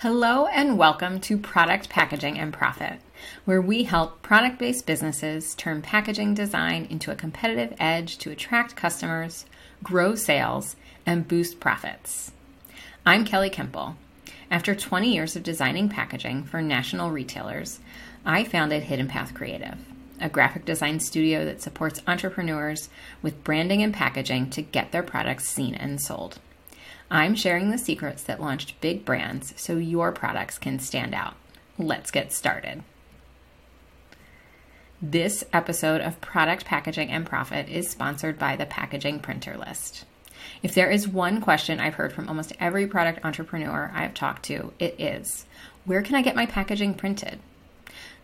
Hello 0.00 0.44
and 0.44 0.76
welcome 0.76 1.20
to 1.20 1.38
Product 1.38 1.88
Packaging 1.88 2.38
and 2.38 2.52
Profit, 2.52 3.00
where 3.46 3.62
we 3.62 3.84
help 3.84 4.20
product 4.20 4.58
based 4.58 4.84
businesses 4.84 5.54
turn 5.54 5.80
packaging 5.80 6.34
design 6.34 6.86
into 6.90 7.10
a 7.10 7.16
competitive 7.16 7.74
edge 7.80 8.18
to 8.18 8.30
attract 8.30 8.76
customers, 8.76 9.46
grow 9.82 10.14
sales, 10.14 10.76
and 11.06 11.26
boost 11.26 11.60
profits. 11.60 12.30
I'm 13.06 13.24
Kelley 13.24 13.48
Kempel. 13.48 13.94
After 14.50 14.74
20 14.74 15.14
years 15.14 15.34
of 15.34 15.42
designing 15.42 15.88
packaging 15.88 16.44
for 16.44 16.60
national 16.60 17.10
retailers, 17.10 17.80
I 18.22 18.44
founded 18.44 18.82
Hidden 18.82 19.08
Path 19.08 19.32
Creative, 19.32 19.78
a 20.20 20.28
graphic 20.28 20.66
design 20.66 21.00
studio 21.00 21.46
that 21.46 21.62
supports 21.62 22.02
entrepreneurs 22.06 22.90
with 23.22 23.42
branding 23.44 23.82
and 23.82 23.94
packaging 23.94 24.50
to 24.50 24.60
get 24.60 24.92
their 24.92 25.02
products 25.02 25.48
seen 25.48 25.74
and 25.74 25.98
sold. 26.02 26.38
I'm 27.10 27.36
sharing 27.36 27.70
the 27.70 27.78
secrets 27.78 28.22
that 28.24 28.40
launched 28.40 28.80
big 28.80 29.04
brands 29.04 29.54
so 29.56 29.76
your 29.76 30.10
products 30.10 30.58
can 30.58 30.80
stand 30.80 31.14
out. 31.14 31.34
Let's 31.78 32.10
get 32.10 32.32
started. 32.32 32.82
This 35.00 35.44
episode 35.52 36.00
of 36.00 36.20
Product 36.20 36.64
Packaging 36.64 37.10
and 37.10 37.24
Profit 37.24 37.68
is 37.68 37.88
sponsored 37.88 38.38
by 38.38 38.56
the 38.56 38.66
Packaging 38.66 39.20
Printer 39.20 39.56
List. 39.56 40.04
If 40.62 40.74
there 40.74 40.90
is 40.90 41.06
one 41.06 41.40
question 41.40 41.78
I've 41.78 41.94
heard 41.94 42.12
from 42.12 42.28
almost 42.28 42.54
every 42.58 42.86
product 42.86 43.24
entrepreneur 43.24 43.92
I've 43.94 44.14
talked 44.14 44.44
to, 44.44 44.72
it 44.78 44.98
is 44.98 45.46
where 45.84 46.02
can 46.02 46.16
I 46.16 46.22
get 46.22 46.34
my 46.34 46.46
packaging 46.46 46.94
printed? 46.94 47.38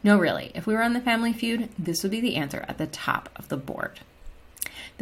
No, 0.03 0.19
really, 0.19 0.50
if 0.55 0.66
we 0.66 0.75
were 0.75 0.83
on 0.83 0.94
the 0.94 1.00
Family 1.00 1.33
Feud, 1.33 1.69
this 1.78 2.03
would 2.03 2.10
be 2.10 2.20
the 2.20 2.34
answer 2.34 2.64
at 2.66 2.78
the 2.78 2.88
top 2.88 3.28
of 3.36 3.48
the 3.48 3.56
board. 3.56 4.00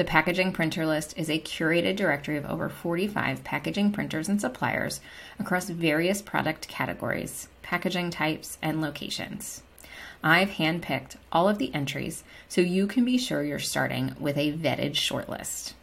The 0.01 0.05
Packaging 0.07 0.53
Printer 0.53 0.87
List 0.87 1.13
is 1.19 1.29
a 1.29 1.39
curated 1.39 1.97
directory 1.97 2.39
of 2.39 2.47
over 2.47 2.71
45 2.71 3.45
packaging 3.45 3.93
printers 3.93 4.31
and 4.31 4.41
suppliers 4.41 5.03
across 5.39 5.69
various 5.69 6.23
product 6.23 6.69
categories, 6.69 7.49
packaging 7.61 8.09
types, 8.09 8.57
and 8.63 8.81
locations. 8.81 9.63
I've 10.25 10.53
handpicked 10.53 11.17
all 11.31 11.51
of 11.51 11.59
the 11.59 11.75
entries 11.75 12.25
so 12.49 12.63
you 12.63 12.87
can 12.87 13.05
be 13.05 13.19
sure 13.19 13.43
you're 13.43 13.59
starting 13.59 14.17
with 14.19 14.39
a 14.39 14.55
vetted 14.55 14.93
shortlist. 14.93 15.75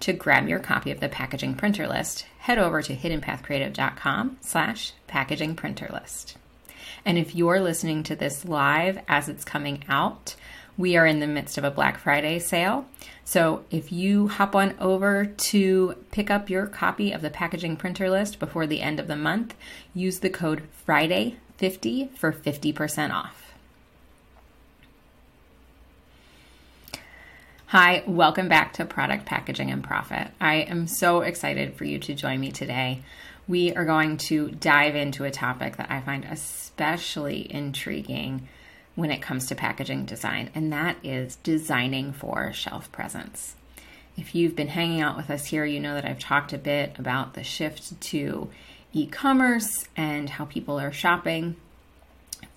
To 0.00 0.14
grab 0.14 0.48
your 0.48 0.60
copy 0.60 0.90
of 0.90 1.00
the 1.00 1.10
Packaging 1.10 1.54
Printer 1.54 1.86
List, 1.86 2.24
head 2.38 2.56
over 2.56 2.80
to 2.80 2.96
hiddenpathcreative.com 2.96 4.38
slash 4.40 4.94
packaging 5.06 5.54
printer 5.54 5.90
list. 5.92 6.38
And 7.04 7.18
if 7.18 7.34
you're 7.34 7.60
listening 7.60 8.04
to 8.04 8.16
this 8.16 8.46
live 8.46 9.00
as 9.06 9.28
it's 9.28 9.44
coming 9.44 9.84
out, 9.86 10.34
we 10.80 10.96
are 10.96 11.06
in 11.06 11.20
the 11.20 11.26
midst 11.26 11.58
of 11.58 11.64
a 11.64 11.70
Black 11.70 11.98
Friday 11.98 12.38
sale. 12.38 12.86
So 13.22 13.64
if 13.70 13.92
you 13.92 14.28
hop 14.28 14.56
on 14.56 14.74
over 14.80 15.26
to 15.26 15.94
pick 16.10 16.30
up 16.30 16.48
your 16.48 16.66
copy 16.66 17.12
of 17.12 17.20
the 17.20 17.28
packaging 17.28 17.76
printer 17.76 18.08
list 18.08 18.38
before 18.38 18.66
the 18.66 18.80
end 18.80 18.98
of 18.98 19.06
the 19.06 19.14
month, 19.14 19.54
use 19.92 20.20
the 20.20 20.30
code 20.30 20.62
Friday50 20.88 22.16
for 22.16 22.32
50% 22.32 23.12
off. 23.12 23.52
Hi, 27.66 28.02
welcome 28.06 28.48
back 28.48 28.72
to 28.72 28.84
Product 28.84 29.26
Packaging 29.26 29.70
and 29.70 29.84
Profit. 29.84 30.28
I 30.40 30.54
am 30.56 30.86
so 30.86 31.20
excited 31.20 31.74
for 31.74 31.84
you 31.84 31.98
to 32.00 32.14
join 32.14 32.40
me 32.40 32.50
today. 32.50 33.02
We 33.46 33.74
are 33.74 33.84
going 33.84 34.16
to 34.16 34.50
dive 34.52 34.96
into 34.96 35.24
a 35.24 35.30
topic 35.30 35.76
that 35.76 35.90
I 35.90 36.00
find 36.00 36.24
especially 36.24 37.52
intriguing 37.52 38.48
when 39.00 39.10
it 39.10 39.22
comes 39.22 39.46
to 39.46 39.54
packaging 39.54 40.04
design, 40.04 40.50
and 40.54 40.72
that 40.72 40.96
is 41.02 41.36
designing 41.36 42.12
for 42.12 42.52
shelf 42.52 42.92
presence. 42.92 43.56
If 44.16 44.34
you've 44.34 44.54
been 44.54 44.68
hanging 44.68 45.00
out 45.00 45.16
with 45.16 45.30
us 45.30 45.46
here, 45.46 45.64
you 45.64 45.80
know 45.80 45.94
that 45.94 46.04
I've 46.04 46.18
talked 46.18 46.52
a 46.52 46.58
bit 46.58 46.98
about 46.98 47.32
the 47.32 47.42
shift 47.42 47.98
to 48.00 48.50
e 48.92 49.06
commerce 49.06 49.88
and 49.96 50.28
how 50.28 50.44
people 50.44 50.78
are 50.78 50.92
shopping. 50.92 51.56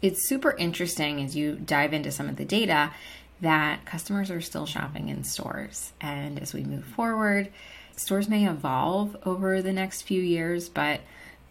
It's 0.01 0.27
super 0.27 0.51
interesting 0.51 1.21
as 1.23 1.35
you 1.35 1.55
dive 1.55 1.93
into 1.93 2.11
some 2.11 2.27
of 2.27 2.35
the 2.35 2.45
data 2.45 2.91
that 3.39 3.85
customers 3.85 4.29
are 4.29 4.41
still 4.41 4.65
shopping 4.65 5.07
in 5.07 5.23
stores. 5.23 5.93
And 6.01 6.39
as 6.39 6.53
we 6.53 6.63
move 6.63 6.85
forward, 6.85 7.51
stores 7.95 8.27
may 8.27 8.49
evolve 8.49 9.15
over 9.25 9.61
the 9.61 9.73
next 9.73 10.01
few 10.01 10.21
years, 10.21 10.67
but 10.67 10.99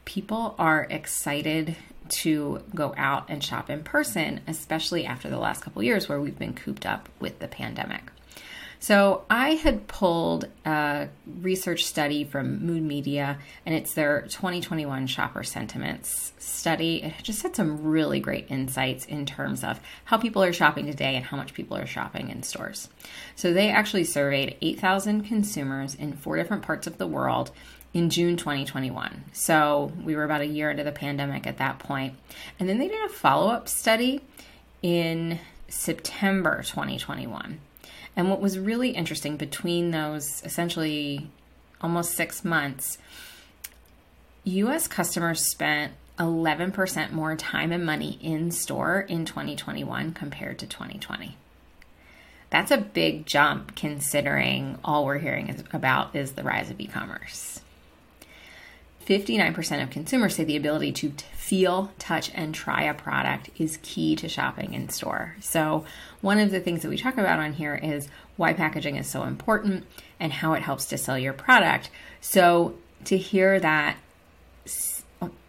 people 0.05 0.55
are 0.59 0.87
excited 0.91 1.77
to 2.09 2.63
go 2.75 2.95
out 2.97 3.27
and 3.29 3.43
shop 3.43 3.71
in 3.71 3.83
person, 3.83 4.41
especially 4.47 5.07
after 5.07 5.31
the 5.31 5.39
last 5.39 5.63
couple 5.63 5.83
years 5.83 6.09
where 6.09 6.21
we've 6.21 6.39
been 6.39 6.55
cooped 6.55 6.87
up 6.87 7.09
with 7.21 7.39
the 7.39 7.49
pandemic. 7.49 8.03
So 8.83 9.25
I 9.31 9.51
had 9.51 9.87
pulled 9.87 10.49
a 10.65 11.07
research 11.41 11.85
study 11.85 12.25
from 12.25 12.67
Mood 12.67 12.83
Media, 12.83 13.39
and 13.65 13.77
it's 13.77 13.95
their 13.95 14.23
2021 14.23 15.07
shopper 15.07 15.45
sentiments 15.45 16.33
study. 16.39 17.05
It 17.05 17.15
just 17.23 17.45
had 17.45 17.55
some 17.55 17.85
really 17.85 18.19
great 18.19 18.51
insights 18.51 19.05
in 19.05 19.25
terms 19.25 19.63
of 19.63 19.79
how 20.07 20.17
people 20.17 20.43
are 20.43 20.53
shopping 20.53 20.87
today 20.87 21.15
and 21.15 21.25
how 21.25 21.37
much 21.37 21.55
people 21.55 21.77
are 21.77 21.87
shopping 21.87 22.29
in 22.29 22.43
stores. 22.43 22.89
So 23.37 23.53
they 23.53 23.71
actually 23.71 24.03
surveyed 24.03 24.57
8,000 24.61 25.23
consumers 25.23 25.95
in 25.95 26.15
four 26.15 26.35
different 26.35 26.65
parts 26.65 26.89
of 26.89 26.99
the 26.99 27.07
world 27.07 27.53
in 27.95 28.11
June 28.11 28.37
2021. 28.37 29.25
So 29.33 29.93
we 30.03 30.17
were 30.17 30.25
about 30.25 30.41
a 30.41 30.47
year 30.47 30.71
into 30.71 30.85
the 30.85 30.93
pandemic 30.93 31.47
at 31.47 31.59
that 31.59 31.79
point. 31.79 32.15
And 32.59 32.69
then 32.69 32.79
they 32.79 32.89
did 32.89 33.05
a 33.05 33.09
follow 33.09 33.51
up 33.51 33.69
study 33.69 34.23
in 34.83 35.39
September 35.69 36.63
2021. 36.63 37.61
And 38.17 38.31
what 38.31 38.41
was 38.41 38.59
really 38.59 38.91
interesting 38.91 39.37
between 39.37 39.91
those 39.91 40.43
essentially 40.45 41.31
almost 41.81 42.13
six 42.13 42.45
months, 42.45 42.99
US 44.45 44.89
customers 44.89 45.51
spent 45.51 45.93
11% 46.19 47.13
more 47.13 47.37
time 47.37 47.73
and 47.73 47.85
money 47.85 48.19
in 48.21 48.51
store 48.51 49.01
in 49.01 49.25
2021 49.25 50.13
compared 50.13 50.59
to 50.59 50.67
2020. 50.67 51.37
That's 52.51 52.71
a 52.71 52.77
big 52.77 53.25
jump 53.25 53.75
considering 53.77 54.79
all 54.85 55.07
we're 55.07 55.19
hearing 55.19 55.65
about 55.73 56.15
is 56.15 56.33
the 56.33 56.43
rise 56.43 56.71
of 56.71 56.79
e 56.81 56.87
commerce. 56.87 57.61
59% 59.07 59.83
of 59.83 59.91
consumers 59.91 60.37
say 60.37 60.45
the 60.45 60.57
ability 60.57 60.93
to 60.93 61.11
feel, 61.35 61.93
touch, 61.99 62.31
and 62.35 62.55
try 62.55 62.83
a 62.83 62.95
product 62.95 63.51
is 63.59 63.79
key 63.83 64.17
to 64.17 64.29
shopping 64.29 64.75
in 64.75 64.89
store. 64.89 65.37
So, 65.41 65.85
one 66.21 66.39
of 66.39 66.51
the 66.51 66.61
things 66.61 66.83
that 66.83 66.89
we 66.89 66.97
talk 66.97 67.19
about 67.19 67.39
on 67.39 67.53
here 67.53 67.75
is 67.75 68.09
why 68.37 68.53
packaging 68.53 68.97
is 68.97 69.09
so 69.09 69.25
important 69.25 69.85
and 70.21 70.33
how 70.33 70.53
it 70.55 70.63
helps 70.63 70.87
to 70.87 70.99
sell 70.99 71.19
your 71.19 71.33
product. 71.33 71.91
So, 72.21 72.75
to 73.05 73.19
hear 73.19 73.59
that 73.61 73.97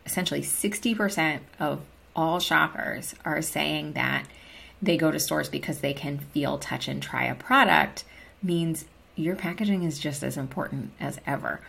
essentially 0.05 0.41
60% 0.41 1.39
of 1.59 1.81
all 2.15 2.39
shoppers 2.39 3.15
are 3.23 3.41
saying 3.41 3.93
that 3.93 4.25
they 4.81 4.97
go 4.97 5.11
to 5.11 5.19
stores 5.19 5.49
because 5.49 5.79
they 5.79 5.93
can 5.93 6.17
feel, 6.17 6.57
touch, 6.57 6.87
and 6.87 7.01
try 7.01 7.25
a 7.25 7.35
product 7.35 8.03
means 8.41 8.85
your 9.15 9.35
packaging 9.35 9.83
is 9.83 9.99
just 9.99 10.23
as 10.23 10.38
important 10.38 10.91
as 10.99 11.19
ever 11.25 11.61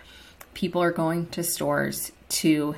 people 0.55 0.83
are 0.83 0.93
going 0.93 1.27
to 1.29 1.43
stores 1.43 2.13
to 2.29 2.75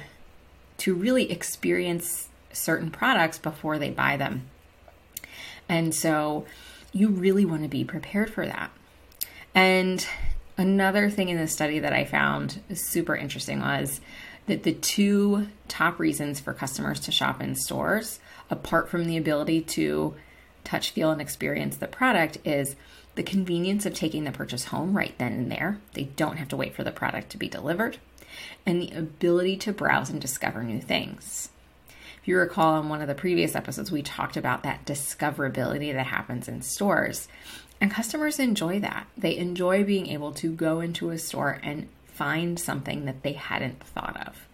to 0.78 0.94
really 0.94 1.30
experience 1.30 2.28
certain 2.52 2.90
products 2.90 3.38
before 3.38 3.78
they 3.78 3.90
buy 3.90 4.16
them. 4.16 4.48
And 5.68 5.94
so 5.94 6.46
you 6.92 7.08
really 7.08 7.44
want 7.44 7.62
to 7.62 7.68
be 7.68 7.84
prepared 7.84 8.30
for 8.30 8.46
that. 8.46 8.70
And 9.54 10.06
another 10.58 11.08
thing 11.08 11.28
in 11.28 11.36
this 11.36 11.52
study 11.52 11.78
that 11.78 11.92
I 11.92 12.04
found 12.04 12.60
super 12.74 13.16
interesting 13.16 13.60
was 13.60 14.00
that 14.46 14.62
the 14.62 14.74
two 14.74 15.48
top 15.66 15.98
reasons 15.98 16.40
for 16.40 16.52
customers 16.52 17.00
to 17.00 17.12
shop 17.12 17.40
in 17.42 17.54
stores, 17.54 18.20
apart 18.50 18.88
from 18.88 19.06
the 19.06 19.16
ability 19.16 19.62
to 19.62 20.14
touch, 20.62 20.90
feel, 20.90 21.10
and 21.10 21.20
experience 21.20 21.76
the 21.76 21.88
product, 21.88 22.38
is 22.44 22.76
the 23.16 23.22
convenience 23.22 23.84
of 23.84 23.94
taking 23.94 24.24
the 24.24 24.30
purchase 24.30 24.66
home 24.66 24.96
right 24.96 25.14
then 25.18 25.32
and 25.32 25.50
there. 25.50 25.80
They 25.94 26.04
don't 26.04 26.36
have 26.36 26.48
to 26.48 26.56
wait 26.56 26.74
for 26.74 26.84
the 26.84 26.92
product 26.92 27.30
to 27.30 27.38
be 27.38 27.48
delivered, 27.48 27.98
and 28.64 28.80
the 28.80 28.92
ability 28.92 29.56
to 29.58 29.72
browse 29.72 30.10
and 30.10 30.20
discover 30.20 30.62
new 30.62 30.80
things. 30.80 31.48
If 32.20 32.28
you 32.28 32.38
recall 32.38 32.80
in 32.80 32.88
one 32.88 33.00
of 33.00 33.08
the 33.08 33.14
previous 33.14 33.54
episodes, 33.54 33.90
we 33.90 34.02
talked 34.02 34.36
about 34.36 34.62
that 34.62 34.84
discoverability 34.84 35.92
that 35.92 36.06
happens 36.06 36.48
in 36.48 36.62
stores. 36.62 37.28
And 37.80 37.90
customers 37.90 38.38
enjoy 38.38 38.80
that. 38.80 39.06
They 39.16 39.36
enjoy 39.36 39.84
being 39.84 40.08
able 40.08 40.32
to 40.32 40.50
go 40.50 40.80
into 40.80 41.10
a 41.10 41.18
store 41.18 41.60
and 41.62 41.88
find 42.06 42.58
something 42.58 43.04
that 43.04 43.22
they 43.22 43.34
hadn't 43.34 43.82
thought 43.82 44.16
of. 44.26 44.48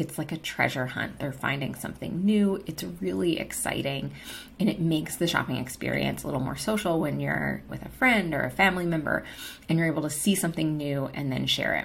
It's 0.00 0.16
like 0.16 0.32
a 0.32 0.38
treasure 0.38 0.86
hunt. 0.86 1.18
They're 1.18 1.30
finding 1.30 1.74
something 1.74 2.24
new. 2.24 2.64
It's 2.66 2.82
really 2.82 3.38
exciting 3.38 4.12
and 4.58 4.70
it 4.70 4.80
makes 4.80 5.16
the 5.16 5.26
shopping 5.26 5.56
experience 5.56 6.22
a 6.22 6.26
little 6.26 6.40
more 6.40 6.56
social 6.56 6.98
when 6.98 7.20
you're 7.20 7.62
with 7.68 7.84
a 7.84 7.90
friend 7.90 8.32
or 8.32 8.40
a 8.40 8.50
family 8.50 8.86
member 8.86 9.24
and 9.68 9.78
you're 9.78 9.88
able 9.88 10.02
to 10.02 10.10
see 10.10 10.34
something 10.34 10.78
new 10.78 11.10
and 11.12 11.30
then 11.30 11.46
share 11.46 11.74
it. 11.74 11.84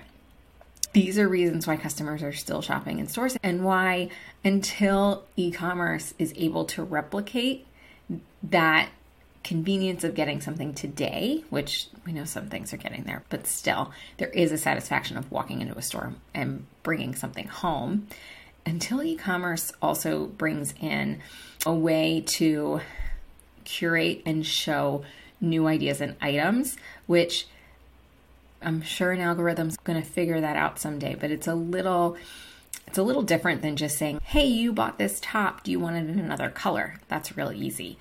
These 0.94 1.20
are 1.20 1.28
reasons 1.28 1.68
why 1.68 1.76
customers 1.76 2.24
are 2.24 2.32
still 2.32 2.62
shopping 2.62 3.00
in 3.00 3.08
stores 3.10 3.36
and 3.44 3.66
why, 3.66 4.08
until 4.46 5.26
e 5.36 5.52
commerce 5.52 6.14
is 6.18 6.34
able 6.38 6.64
to 6.66 6.84
replicate 6.84 7.68
that 8.44 8.88
convenience 9.46 10.04
of 10.04 10.16
getting 10.16 10.42
something 10.42 10.74
today, 10.74 11.44
which 11.52 11.88
we 12.04 12.12
know 12.12 12.26
some 12.26 12.50
things 12.50 12.74
are 12.74 12.78
getting 12.78 13.04
there, 13.04 13.24
but 13.30 13.46
still, 13.46 13.92
there 14.18 14.30
is 14.30 14.52
a 14.52 14.58
satisfaction 14.58 15.18
of 15.18 15.32
walking 15.32 15.62
into 15.62 15.78
a 15.78 15.84
store 15.84 16.16
and 16.34 16.66
bringing 16.82 17.14
something 17.16 17.48
home. 17.48 18.08
until 18.66 19.04
e 19.04 19.16
commerce 19.16 19.72
also 19.80 20.26
brings 20.26 20.74
in 20.82 21.20
a 21.68 21.72
way 21.74 22.20
to 22.26 22.82
curate 23.64 24.24
and 24.26 24.44
show 24.44 25.04
new 25.40 25.68
ideas 25.68 26.02
and 26.02 26.16
items, 26.20 26.76
which 27.06 27.46
I'm 28.64 28.82
sure 28.82 29.12
an 29.12 29.22
algorithm's 29.22 29.78
going 29.78 30.02
to 30.02 30.08
figure 30.08 30.42
that 30.42 30.56
out 30.56 30.80
someday, 30.80 31.14
but 31.14 31.30
it's 31.30 31.46
a 31.48 31.54
little 31.54 32.18
it's 32.88 32.98
a 32.98 33.04
little 33.04 33.24
different 33.24 33.62
than 33.62 33.76
just 33.76 33.98
saying, 33.98 34.20
"Hey, 34.24 34.46
you 34.46 34.74
bought 34.74 34.98
this 34.98 35.20
top, 35.22 35.64
do 35.64 35.70
you 35.72 35.80
want 35.80 35.98
it 35.98 36.10
in 36.10 36.20
another 36.20 36.50
color?" 36.50 36.96
That's 37.08 37.38
real 37.38 37.52
easy. 37.52 37.98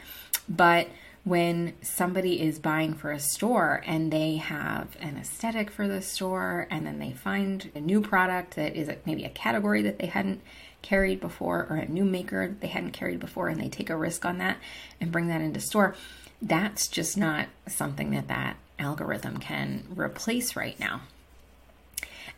But 0.49 0.89
when 1.25 1.73
somebody 1.81 2.41
is 2.41 2.59
buying 2.59 2.95
for 2.95 3.11
a 3.11 3.19
store 3.19 3.83
and 3.87 4.13
they 4.13 4.37
have 4.37 4.97
an 5.01 5.17
aesthetic 5.17 5.71
for 5.71 5.89
the 5.89 6.03
store 6.03 6.67
and 6.71 6.87
then 6.87 6.99
they 6.99 7.13
find 7.13 7.71
a 7.75 7.81
new 7.81 8.01
product 8.01 8.57
that 8.57 8.77
is 8.77 8.91
maybe 9.07 9.25
a 9.25 9.31
category 9.31 9.83
that 9.83 9.99
they 9.99 10.07
hadn't 10.07 10.41
carried 10.83 11.19
before 11.19 11.67
or 11.71 11.77
a 11.77 11.89
new 11.89 12.05
maker 12.05 12.49
that 12.49 12.61
they 12.61 12.69
hadn't 12.69 12.93
carried 12.93 13.19
before 13.19 13.49
and 13.49 13.59
they 13.59 13.71
take 13.71 13.89
a 13.89 13.97
risk 13.97 14.25
on 14.27 14.37
that 14.37 14.59
and 15.01 15.11
bring 15.11 15.29
that 15.29 15.41
into 15.41 15.59
store 15.59 15.97
that's 16.45 16.89
just 16.89 17.17
not 17.17 17.49
something 17.67 18.11
that 18.11 18.29
that 18.29 18.57
algorithm 18.79 19.39
can 19.39 19.85
replace 19.95 20.57
right 20.57 20.79
now. 20.79 21.03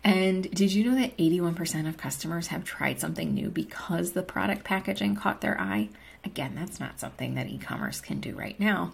And 0.04 0.48
did 0.50 0.72
you 0.72 0.84
know 0.84 1.00
that 1.00 1.16
81% 1.16 1.88
of 1.88 1.96
customers 1.96 2.48
have 2.48 2.64
tried 2.64 3.00
something 3.00 3.34
new 3.34 3.48
because 3.48 4.12
the 4.12 4.22
product 4.22 4.62
packaging 4.62 5.16
caught 5.16 5.40
their 5.40 5.60
eye 5.60 5.88
Again, 6.26 6.54
that's 6.56 6.80
not 6.80 6.98
something 6.98 7.36
that 7.36 7.48
e 7.48 7.56
commerce 7.56 8.00
can 8.00 8.18
do 8.18 8.34
right 8.34 8.58
now. 8.58 8.92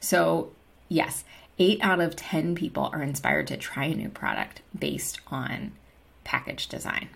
So, 0.00 0.52
yes, 0.88 1.22
eight 1.60 1.78
out 1.80 2.00
of 2.00 2.16
10 2.16 2.56
people 2.56 2.90
are 2.92 3.02
inspired 3.02 3.46
to 3.46 3.56
try 3.56 3.84
a 3.84 3.94
new 3.94 4.08
product 4.08 4.62
based 4.76 5.20
on 5.28 5.72
package 6.24 6.66
design. 6.66 7.08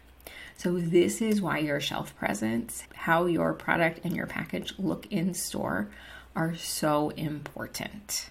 So, 0.56 0.78
this 0.78 1.20
is 1.20 1.42
why 1.42 1.58
your 1.58 1.80
shelf 1.80 2.16
presence, 2.16 2.84
how 2.94 3.26
your 3.26 3.52
product 3.54 4.00
and 4.04 4.14
your 4.14 4.26
package 4.26 4.72
look 4.78 5.06
in 5.10 5.34
store, 5.34 5.88
are 6.36 6.54
so 6.54 7.10
important. 7.10 8.30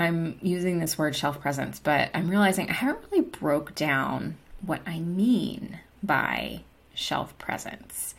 I'm 0.00 0.36
using 0.42 0.80
this 0.80 0.98
word 0.98 1.14
shelf 1.14 1.40
presence, 1.40 1.78
but 1.78 2.10
I'm 2.12 2.28
realizing 2.28 2.68
I 2.68 2.74
haven't 2.74 3.04
really 3.10 3.24
broke 3.24 3.76
down 3.76 4.36
what 4.62 4.80
I 4.84 4.98
mean 4.98 5.78
by 6.02 6.62
shelf 6.92 7.38
presence. 7.38 8.16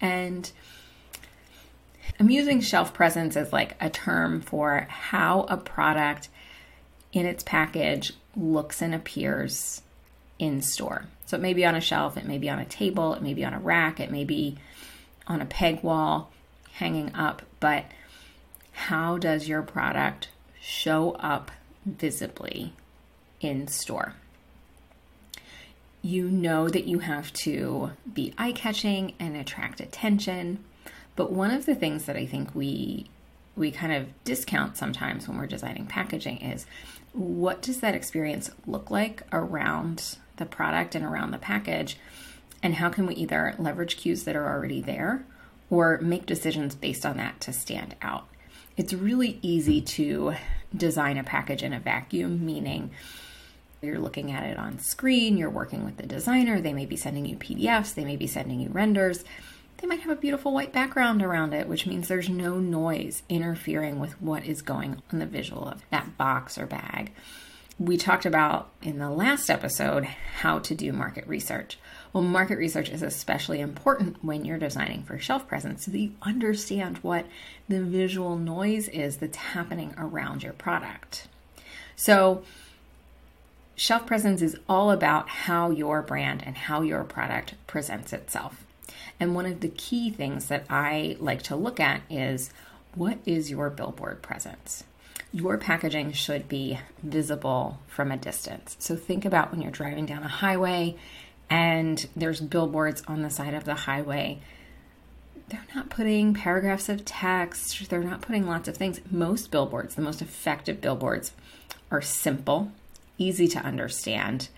And 0.00 0.50
I'm 2.18 2.30
using 2.30 2.60
shelf 2.60 2.92
presence 2.94 3.36
as 3.36 3.52
like 3.52 3.76
a 3.80 3.90
term 3.90 4.40
for 4.40 4.86
how 4.88 5.42
a 5.42 5.56
product 5.56 6.28
in 7.12 7.26
its 7.26 7.42
package 7.42 8.12
looks 8.36 8.82
and 8.82 8.94
appears 8.94 9.82
in 10.38 10.62
store. 10.62 11.06
So 11.26 11.36
it 11.36 11.40
may 11.40 11.52
be 11.52 11.64
on 11.64 11.74
a 11.74 11.80
shelf, 11.80 12.16
it 12.16 12.26
may 12.26 12.38
be 12.38 12.48
on 12.48 12.58
a 12.58 12.64
table, 12.64 13.14
it 13.14 13.22
may 13.22 13.34
be 13.34 13.44
on 13.44 13.54
a 13.54 13.58
rack, 13.58 14.00
it 14.00 14.10
may 14.10 14.24
be 14.24 14.56
on 15.26 15.40
a 15.40 15.46
peg 15.46 15.82
wall 15.82 16.30
hanging 16.72 17.14
up, 17.14 17.42
but 17.60 17.84
how 18.72 19.18
does 19.18 19.48
your 19.48 19.62
product 19.62 20.28
show 20.60 21.12
up 21.12 21.50
visibly 21.84 22.72
in 23.40 23.66
store? 23.66 24.14
You 26.00 26.30
know 26.30 26.68
that 26.68 26.86
you 26.86 27.00
have 27.00 27.32
to 27.34 27.90
be 28.10 28.32
eye 28.38 28.52
catching 28.52 29.14
and 29.18 29.36
attract 29.36 29.80
attention. 29.80 30.64
But 31.18 31.32
one 31.32 31.50
of 31.50 31.66
the 31.66 31.74
things 31.74 32.04
that 32.04 32.14
I 32.14 32.26
think 32.26 32.54
we 32.54 33.10
we 33.56 33.72
kind 33.72 33.92
of 33.92 34.06
discount 34.22 34.76
sometimes 34.76 35.26
when 35.26 35.36
we're 35.36 35.48
designing 35.48 35.84
packaging 35.84 36.38
is 36.38 36.64
what 37.12 37.60
does 37.60 37.80
that 37.80 37.96
experience 37.96 38.52
look 38.68 38.88
like 38.88 39.24
around 39.32 40.16
the 40.36 40.46
product 40.46 40.94
and 40.94 41.04
around 41.04 41.32
the 41.32 41.38
package 41.38 41.98
and 42.62 42.74
how 42.76 42.88
can 42.88 43.04
we 43.04 43.16
either 43.16 43.56
leverage 43.58 43.96
cues 43.96 44.22
that 44.22 44.36
are 44.36 44.46
already 44.46 44.80
there 44.80 45.24
or 45.70 45.98
make 46.00 46.24
decisions 46.24 46.76
based 46.76 47.04
on 47.04 47.16
that 47.16 47.40
to 47.40 47.52
stand 47.52 47.96
out. 48.00 48.28
It's 48.76 48.92
really 48.92 49.40
easy 49.42 49.80
to 49.80 50.34
design 50.72 51.18
a 51.18 51.24
package 51.24 51.64
in 51.64 51.72
a 51.72 51.80
vacuum, 51.80 52.46
meaning 52.46 52.92
you're 53.82 53.98
looking 53.98 54.30
at 54.30 54.44
it 54.44 54.56
on 54.56 54.78
screen, 54.78 55.36
you're 55.36 55.50
working 55.50 55.84
with 55.84 55.96
the 55.96 56.06
designer, 56.06 56.60
they 56.60 56.72
may 56.72 56.86
be 56.86 56.96
sending 56.96 57.26
you 57.26 57.36
PDFs, 57.36 57.94
they 57.94 58.04
may 58.04 58.16
be 58.16 58.28
sending 58.28 58.60
you 58.60 58.68
renders, 58.68 59.24
they 59.78 59.86
might 59.86 60.00
have 60.00 60.10
a 60.16 60.20
beautiful 60.20 60.52
white 60.52 60.72
background 60.72 61.22
around 61.22 61.54
it, 61.54 61.68
which 61.68 61.86
means 61.86 62.08
there's 62.08 62.28
no 62.28 62.58
noise 62.58 63.22
interfering 63.28 64.00
with 64.00 64.20
what 64.20 64.44
is 64.44 64.60
going 64.60 65.02
on 65.12 65.20
the 65.20 65.26
visual 65.26 65.68
of 65.68 65.82
that 65.90 66.18
box 66.18 66.58
or 66.58 66.66
bag. 66.66 67.12
We 67.78 67.96
talked 67.96 68.26
about 68.26 68.70
in 68.82 68.98
the 68.98 69.08
last 69.08 69.48
episode 69.48 70.04
how 70.04 70.58
to 70.58 70.74
do 70.74 70.92
market 70.92 71.28
research. 71.28 71.78
Well, 72.12 72.24
market 72.24 72.58
research 72.58 72.88
is 72.88 73.02
especially 73.02 73.60
important 73.60 74.24
when 74.24 74.44
you're 74.44 74.58
designing 74.58 75.04
for 75.04 75.16
shelf 75.16 75.46
presence 75.46 75.84
so 75.84 75.92
that 75.92 75.98
you 75.98 76.12
understand 76.22 76.98
what 76.98 77.26
the 77.68 77.80
visual 77.80 78.36
noise 78.36 78.88
is 78.88 79.18
that's 79.18 79.36
happening 79.36 79.94
around 79.96 80.42
your 80.42 80.54
product. 80.54 81.28
So, 81.94 82.42
shelf 83.76 84.06
presence 84.06 84.42
is 84.42 84.56
all 84.68 84.90
about 84.90 85.28
how 85.28 85.70
your 85.70 86.02
brand 86.02 86.42
and 86.44 86.56
how 86.56 86.82
your 86.82 87.04
product 87.04 87.54
presents 87.68 88.12
itself. 88.12 88.64
And 89.20 89.34
one 89.34 89.46
of 89.46 89.60
the 89.60 89.68
key 89.68 90.10
things 90.10 90.46
that 90.46 90.64
I 90.68 91.16
like 91.20 91.42
to 91.42 91.56
look 91.56 91.80
at 91.80 92.02
is 92.10 92.50
what 92.94 93.18
is 93.26 93.50
your 93.50 93.70
billboard 93.70 94.22
presence? 94.22 94.84
Your 95.32 95.58
packaging 95.58 96.12
should 96.12 96.48
be 96.48 96.78
visible 97.02 97.80
from 97.86 98.10
a 98.10 98.16
distance. 98.16 98.76
So 98.78 98.96
think 98.96 99.24
about 99.24 99.50
when 99.50 99.60
you're 99.60 99.70
driving 99.70 100.06
down 100.06 100.22
a 100.22 100.28
highway 100.28 100.96
and 101.50 102.06
there's 102.16 102.40
billboards 102.40 103.02
on 103.06 103.22
the 103.22 103.30
side 103.30 103.54
of 103.54 103.64
the 103.64 103.74
highway. 103.74 104.40
They're 105.48 105.66
not 105.74 105.88
putting 105.90 106.34
paragraphs 106.34 106.88
of 106.88 107.04
text, 107.04 107.88
they're 107.88 108.02
not 108.02 108.20
putting 108.20 108.46
lots 108.46 108.68
of 108.68 108.76
things. 108.76 109.00
Most 109.10 109.50
billboards, 109.50 109.94
the 109.94 110.02
most 110.02 110.20
effective 110.20 110.80
billboards, 110.80 111.32
are 111.90 112.02
simple, 112.02 112.70
easy 113.16 113.48
to 113.48 113.58
understand, 113.58 114.48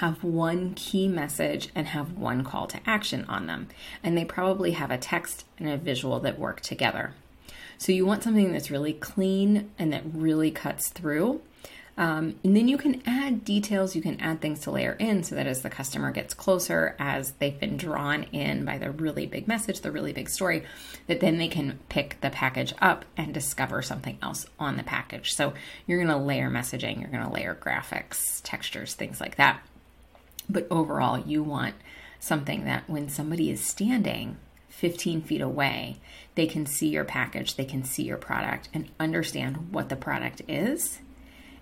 have 0.00 0.24
one 0.24 0.72
key 0.72 1.06
message 1.06 1.68
and 1.74 1.88
have 1.88 2.16
one 2.16 2.42
call 2.42 2.66
to 2.66 2.80
action 2.86 3.22
on 3.28 3.46
them. 3.46 3.68
And 4.02 4.16
they 4.16 4.24
probably 4.24 4.72
have 4.72 4.90
a 4.90 4.96
text 4.96 5.44
and 5.58 5.68
a 5.68 5.76
visual 5.76 6.20
that 6.20 6.38
work 6.38 6.62
together. 6.62 7.12
So 7.76 7.92
you 7.92 8.06
want 8.06 8.22
something 8.22 8.50
that's 8.50 8.70
really 8.70 8.94
clean 8.94 9.70
and 9.78 9.92
that 9.92 10.02
really 10.10 10.50
cuts 10.50 10.88
through. 10.88 11.42
Um, 11.98 12.36
and 12.42 12.56
then 12.56 12.66
you 12.66 12.78
can 12.78 13.02
add 13.04 13.44
details, 13.44 13.94
you 13.94 14.00
can 14.00 14.18
add 14.20 14.40
things 14.40 14.60
to 14.60 14.70
layer 14.70 14.96
in 14.98 15.22
so 15.22 15.34
that 15.34 15.46
as 15.46 15.60
the 15.60 15.68
customer 15.68 16.12
gets 16.12 16.32
closer, 16.32 16.96
as 16.98 17.32
they've 17.32 17.60
been 17.60 17.76
drawn 17.76 18.22
in 18.32 18.64
by 18.64 18.78
the 18.78 18.90
really 18.90 19.26
big 19.26 19.46
message, 19.46 19.82
the 19.82 19.92
really 19.92 20.14
big 20.14 20.30
story, 20.30 20.64
that 21.08 21.20
then 21.20 21.36
they 21.36 21.48
can 21.48 21.78
pick 21.90 22.18
the 22.22 22.30
package 22.30 22.72
up 22.80 23.04
and 23.18 23.34
discover 23.34 23.82
something 23.82 24.16
else 24.22 24.46
on 24.58 24.78
the 24.78 24.82
package. 24.82 25.34
So 25.34 25.52
you're 25.86 26.02
going 26.02 26.08
to 26.08 26.24
layer 26.24 26.48
messaging, 26.48 27.00
you're 27.00 27.10
going 27.10 27.26
to 27.26 27.34
layer 27.34 27.54
graphics, 27.54 28.40
textures, 28.42 28.94
things 28.94 29.20
like 29.20 29.36
that. 29.36 29.60
But 30.48 30.66
overall, 30.70 31.18
you 31.18 31.42
want 31.42 31.74
something 32.18 32.64
that 32.64 32.88
when 32.88 33.08
somebody 33.08 33.50
is 33.50 33.64
standing 33.64 34.36
15 34.68 35.22
feet 35.22 35.40
away, 35.40 35.96
they 36.34 36.46
can 36.46 36.66
see 36.66 36.88
your 36.88 37.04
package, 37.04 37.56
they 37.56 37.64
can 37.64 37.84
see 37.84 38.04
your 38.04 38.16
product, 38.16 38.68
and 38.72 38.88
understand 38.98 39.72
what 39.72 39.88
the 39.88 39.96
product 39.96 40.42
is 40.48 41.00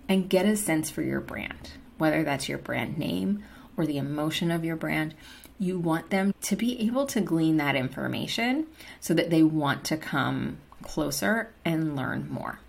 and 0.07 0.29
get 0.29 0.45
a 0.45 0.57
sense 0.57 0.89
for 0.89 1.01
your 1.01 1.21
brand, 1.21 1.71
whether 1.97 2.23
that's 2.23 2.49
your 2.49 2.57
brand 2.57 2.97
name 2.97 3.43
or 3.77 3.85
the 3.85 3.97
emotion 3.97 4.51
of 4.51 4.65
your 4.65 4.75
brand. 4.75 5.13
You 5.59 5.77
want 5.77 6.09
them 6.09 6.33
to 6.41 6.55
be 6.55 6.81
able 6.85 7.05
to 7.07 7.21
glean 7.21 7.57
that 7.57 7.75
information 7.75 8.67
so 8.99 9.13
that 9.13 9.29
they 9.29 9.43
want 9.43 9.83
to 9.85 9.97
come 9.97 10.57
closer 10.81 11.51
and 11.63 11.95
learn 11.95 12.29
more. 12.29 12.59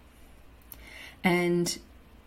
And 1.25 1.79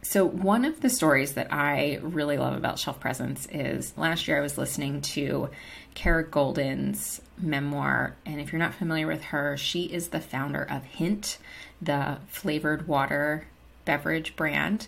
so, 0.03 0.25
one 0.25 0.65
of 0.65 0.81
the 0.81 0.89
stories 0.89 1.33
that 1.33 1.47
I 1.51 1.99
really 2.01 2.37
love 2.37 2.57
about 2.57 2.77
shelf 2.77 2.99
presence 2.99 3.47
is 3.49 3.97
last 3.97 4.27
year 4.27 4.37
I 4.37 4.41
was 4.41 4.57
listening 4.57 4.99
to 5.01 5.49
Kara 5.93 6.25
Goldin's 6.25 7.21
memoir. 7.37 8.15
And 8.25 8.41
if 8.41 8.51
you're 8.51 8.59
not 8.59 8.73
familiar 8.73 9.07
with 9.07 9.23
her, 9.25 9.55
she 9.55 9.83
is 9.83 10.09
the 10.09 10.19
founder 10.19 10.61
of 10.61 10.83
Hint, 10.83 11.37
the 11.81 12.17
flavored 12.27 12.85
water 12.85 13.47
beverage 13.85 14.35
brand. 14.35 14.87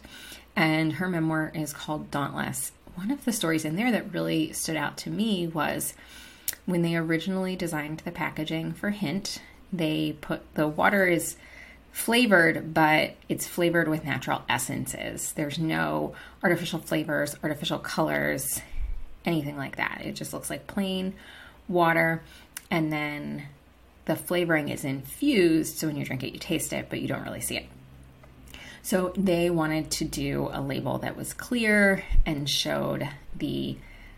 And 0.54 0.94
her 0.94 1.08
memoir 1.08 1.50
is 1.56 1.72
called 1.72 2.12
Dauntless. 2.12 2.74
One 2.96 3.10
of 3.10 3.24
the 3.24 3.34
stories 3.34 3.64
in 3.64 3.78
there 3.78 3.94
that 3.94 4.14
really 4.14 4.52
stood 4.52 4.76
out 4.76 4.98
to 5.00 5.10
me 5.10 5.48
was 5.48 5.94
when 6.66 6.82
they 6.82 6.96
originally 6.96 7.56
designed 7.56 8.00
the 8.00 8.12
packaging 8.12 8.74
for 8.74 8.90
Hint, 8.90 9.42
they 9.72 10.18
put 10.20 10.42
the 10.56 10.68
water 10.68 11.06
is 11.08 11.38
flavored, 11.96 12.74
but 12.74 13.16
it's 13.30 13.48
flavored 13.48 13.88
with 13.88 14.04
natural 14.04 14.42
essences. 14.50 15.32
There's 15.32 15.58
no 15.58 16.14
artificial 16.44 16.78
flavors, 16.78 17.38
artificial 17.42 17.80
colors, 17.80 18.62
anything 19.24 19.56
like 19.56 19.78
that. 19.78 20.02
It 20.04 20.12
just 20.12 20.34
looks 20.34 20.50
like 20.50 20.68
plain 20.68 21.14
water. 21.70 22.22
And 22.70 22.92
then 22.92 23.48
the 24.04 24.18
flavoring 24.18 24.68
is 24.68 24.84
infused. 24.84 25.78
So 25.78 25.88
when 25.88 25.96
you 25.96 26.04
drink 26.04 26.22
it, 26.22 26.34
you 26.34 26.38
taste 26.38 26.74
it, 26.74 26.88
but 26.90 27.00
you 27.00 27.08
don't 27.08 27.24
really 27.24 27.40
see 27.40 27.56
it. 27.56 27.66
So 28.84 29.14
they 29.16 29.50
wanted 29.50 29.90
to 29.92 30.04
do 30.04 30.50
a 30.52 30.60
label 30.60 30.98
that 30.98 31.16
was 31.16 31.34
clear 31.34 32.04
and 32.26 32.50
showed 32.50 33.08
the 33.34 33.78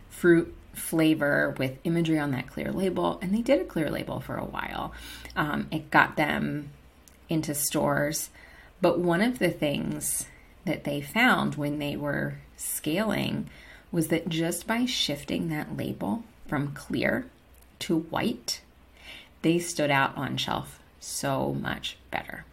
fruit 0.09 0.51
flavor 0.73 1.53
with 1.59 1.77
imagery 1.83 2.17
on 2.17 2.31
that 2.31 2.47
clear 2.47 2.71
label, 2.71 3.19
and 3.21 3.35
they 3.35 3.43
did 3.43 3.61
a 3.61 3.65
clear 3.65 3.91
label 3.91 4.19
for 4.19 4.35
a 4.35 4.45
while. 4.45 4.93
Um, 5.35 5.67
it 5.71 5.91
got 5.91 6.15
them 6.17 6.71
into 7.29 7.53
stores. 7.53 8.29
But 8.81 8.99
one 8.99 9.21
of 9.21 9.39
the 9.39 9.49
things 9.49 10.27
that 10.65 10.83
they 10.83 11.01
found 11.01 11.55
when 11.55 11.79
they 11.79 11.95
were 11.95 12.35
scaling 12.55 13.49
was 13.91 14.09
that 14.09 14.29
just 14.29 14.67
by 14.67 14.85
shifting 14.85 15.49
that 15.49 15.77
label 15.77 16.23
from 16.47 16.73
clear 16.73 17.25
to 17.79 17.99
white, 17.99 18.61
they 19.41 19.59
stood 19.59 19.91
out 19.91 20.15
on 20.17 20.37
shelf 20.37 20.79
so 20.99 21.53
much 21.53 21.97
better. 22.11 22.45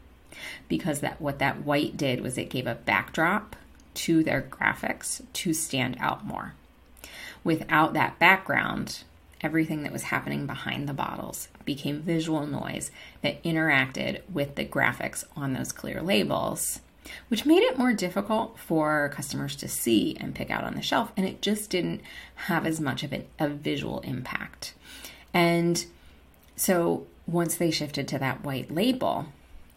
Because 0.68 1.00
that 1.00 1.20
what 1.20 1.38
that 1.38 1.64
white 1.64 1.96
did 1.96 2.20
was 2.20 2.38
it 2.38 2.50
gave 2.50 2.66
a 2.66 2.74
backdrop 2.74 3.56
to 3.94 4.22
their 4.22 4.42
graphics 4.42 5.22
to 5.32 5.52
stand 5.52 5.96
out 6.00 6.24
more. 6.24 6.54
Without 7.42 7.92
that 7.92 8.18
background, 8.18 9.04
everything 9.40 9.82
that 9.82 9.92
was 9.92 10.04
happening 10.04 10.46
behind 10.46 10.88
the 10.88 10.94
bottles 10.94 11.48
became 11.64 12.00
visual 12.00 12.46
noise 12.46 12.90
that 13.22 13.42
interacted 13.42 14.20
with 14.32 14.54
the 14.54 14.64
graphics 14.64 15.24
on 15.36 15.52
those 15.52 15.72
clear 15.72 16.02
labels, 16.02 16.80
which 17.28 17.46
made 17.46 17.62
it 17.62 17.78
more 17.78 17.92
difficult 17.92 18.58
for 18.58 19.10
customers 19.14 19.56
to 19.56 19.68
see 19.68 20.16
and 20.20 20.34
pick 20.34 20.50
out 20.50 20.64
on 20.64 20.74
the 20.74 20.82
shelf. 20.82 21.12
And 21.16 21.26
it 21.26 21.42
just 21.42 21.70
didn't 21.70 22.00
have 22.34 22.66
as 22.66 22.80
much 22.80 23.02
of 23.02 23.12
an, 23.12 23.26
a 23.38 23.48
visual 23.48 24.00
impact. 24.00 24.74
And 25.32 25.84
so 26.56 27.06
once 27.26 27.56
they 27.56 27.70
shifted 27.70 28.08
to 28.08 28.18
that 28.18 28.44
white 28.44 28.70
label, 28.70 29.26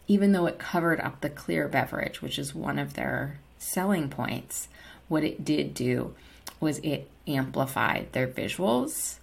even 0.06 0.32
though 0.32 0.46
it 0.46 0.58
covered 0.58 1.00
up 1.00 1.20
the 1.20 1.30
clear 1.30 1.68
beverage, 1.68 2.22
which 2.22 2.38
is 2.38 2.54
one 2.54 2.78
of 2.78 2.94
their 2.94 3.38
selling 3.58 4.08
points, 4.08 4.68
what 5.08 5.24
it 5.24 5.44
did 5.44 5.74
do 5.74 6.14
was 6.60 6.78
it 6.78 7.08
amplified 7.26 8.12
their 8.12 8.26
visuals. 8.26 9.17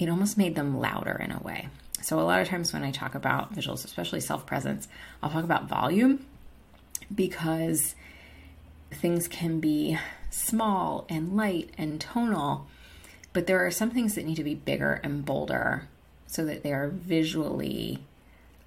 It 0.00 0.08
almost 0.08 0.38
made 0.38 0.54
them 0.54 0.80
louder 0.80 1.12
in 1.12 1.30
a 1.30 1.38
way. 1.38 1.68
So, 2.00 2.18
a 2.18 2.22
lot 2.22 2.40
of 2.40 2.48
times 2.48 2.72
when 2.72 2.82
I 2.82 2.90
talk 2.90 3.14
about 3.14 3.54
visuals, 3.54 3.84
especially 3.84 4.22
shelf 4.22 4.46
presence, 4.46 4.88
I'll 5.22 5.30
talk 5.30 5.44
about 5.44 5.68
volume 5.68 6.24
because 7.14 7.94
things 8.90 9.28
can 9.28 9.60
be 9.60 9.98
small 10.30 11.04
and 11.10 11.36
light 11.36 11.70
and 11.76 12.00
tonal, 12.00 12.66
but 13.34 13.46
there 13.46 13.64
are 13.64 13.70
some 13.70 13.90
things 13.90 14.14
that 14.14 14.24
need 14.24 14.36
to 14.36 14.44
be 14.44 14.54
bigger 14.54 15.00
and 15.04 15.24
bolder 15.24 15.86
so 16.26 16.46
that 16.46 16.62
they 16.62 16.72
are 16.72 16.88
visually 16.88 17.98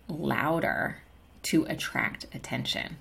louder 0.08 0.98
to 1.42 1.66
attract 1.66 2.28
attention. 2.34 2.98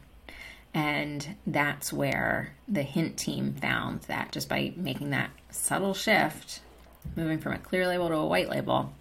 And 0.73 1.37
that's 1.47 1.93
where 1.93 2.55
the 2.67 2.83
hint 2.83 3.19
team 3.19 3.53
found 3.53 4.03
that 4.03 4.33
just 4.33 4.49
by 4.49 4.73
making 4.77 5.11
that 5.11 5.31
subtle 5.51 5.93
shift, 5.93 6.61
moving 7.17 7.39
from 7.39 7.53
a 7.53 7.59
clear 7.59 7.87
label 7.87 8.09
to 8.09 8.15
a 8.15 8.27
white 8.27 8.49
label, 8.49 8.93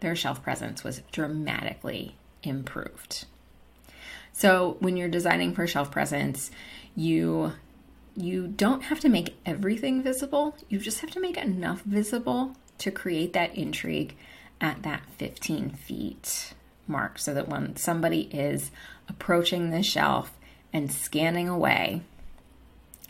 their 0.00 0.16
shelf 0.16 0.42
presence 0.42 0.82
was 0.82 1.02
dramatically 1.12 2.16
improved. 2.42 3.26
So 4.32 4.76
when 4.80 4.96
you're 4.96 5.08
designing 5.08 5.54
for 5.54 5.66
shelf 5.66 5.90
presence, 5.90 6.50
you 6.96 7.52
you 8.16 8.48
don't 8.48 8.82
have 8.84 9.00
to 9.00 9.08
make 9.08 9.36
everything 9.46 10.02
visible. 10.02 10.56
You 10.68 10.78
just 10.78 11.00
have 11.00 11.10
to 11.12 11.20
make 11.20 11.36
enough 11.36 11.82
visible 11.82 12.56
to 12.78 12.90
create 12.90 13.32
that 13.34 13.54
intrigue 13.54 14.16
at 14.60 14.82
that 14.82 15.02
15 15.16 15.70
feet 15.70 16.54
mark 16.86 17.18
so 17.18 17.32
that 17.32 17.48
when 17.48 17.76
somebody 17.76 18.22
is 18.32 18.70
approaching 19.08 19.70
the 19.70 19.82
shelf 19.82 20.36
and 20.72 20.92
scanning 20.92 21.48
away, 21.48 22.02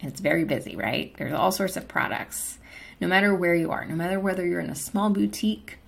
it's 0.00 0.20
very 0.20 0.44
busy, 0.44 0.76
right? 0.76 1.14
There's 1.16 1.32
all 1.32 1.52
sorts 1.52 1.76
of 1.76 1.88
products. 1.88 2.58
No 3.00 3.08
matter 3.08 3.34
where 3.34 3.54
you 3.54 3.70
are, 3.70 3.84
no 3.84 3.94
matter 3.94 4.20
whether 4.20 4.46
you're 4.46 4.60
in 4.60 4.70
a 4.70 4.74
small 4.74 5.10
boutique 5.10 5.78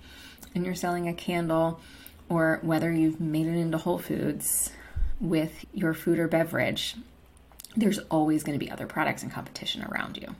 and 0.55 0.65
you're 0.65 0.75
selling 0.75 1.07
a 1.07 1.13
candle 1.13 1.79
or 2.27 2.59
whether 2.63 2.91
you've 2.91 3.21
made 3.21 3.47
it 3.47 3.57
into 3.57 3.77
Whole 3.77 3.99
Foods 3.99 4.71
with 5.19 5.65
your 5.73 5.93
food 5.93 6.17
or 6.17 6.27
beverage, 6.27 6.95
there's 7.75 7.99
always 8.09 8.43
going 8.43 8.57
to 8.57 8.65
be 8.65 8.71
other 8.71 8.87
products 8.87 9.23
and 9.23 9.31
competition 9.31 9.83
around 9.83 10.17
you. 10.17 10.35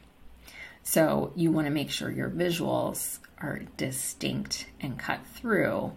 So 0.83 1.31
you 1.35 1.51
want 1.51 1.67
to 1.67 1.71
make 1.71 1.91
sure 1.91 2.11
your 2.11 2.29
visuals 2.29 3.19
are 3.39 3.61
distinct 3.77 4.67
and 4.81 4.97
cut 4.97 5.25
through, 5.25 5.93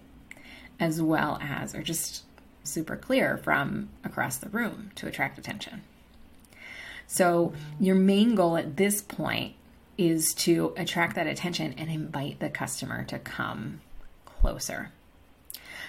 as 0.79 1.01
well 1.01 1.39
as 1.41 1.75
are 1.75 1.83
just 1.83 2.25
super 2.65 2.97
clear 2.97 3.37
from 3.39 3.89
across 4.05 4.37
the 4.37 4.49
room 4.49 4.91
to 4.97 5.07
attract 5.07 5.39
attention. 5.39 5.83
So, 7.09 7.53
your 7.79 7.95
main 7.95 8.35
goal 8.35 8.57
at 8.57 8.77
this 8.77 9.01
point 9.01 9.55
is 9.99 10.35
to 10.35 10.73
attract 10.77 11.15
that 11.17 11.27
attention 11.27 11.75
and 11.79 11.91
invite 11.91 12.39
the 12.41 12.51
customer 12.51 13.05
to 13.05 13.19
come 13.19 13.81
closer. 14.25 14.91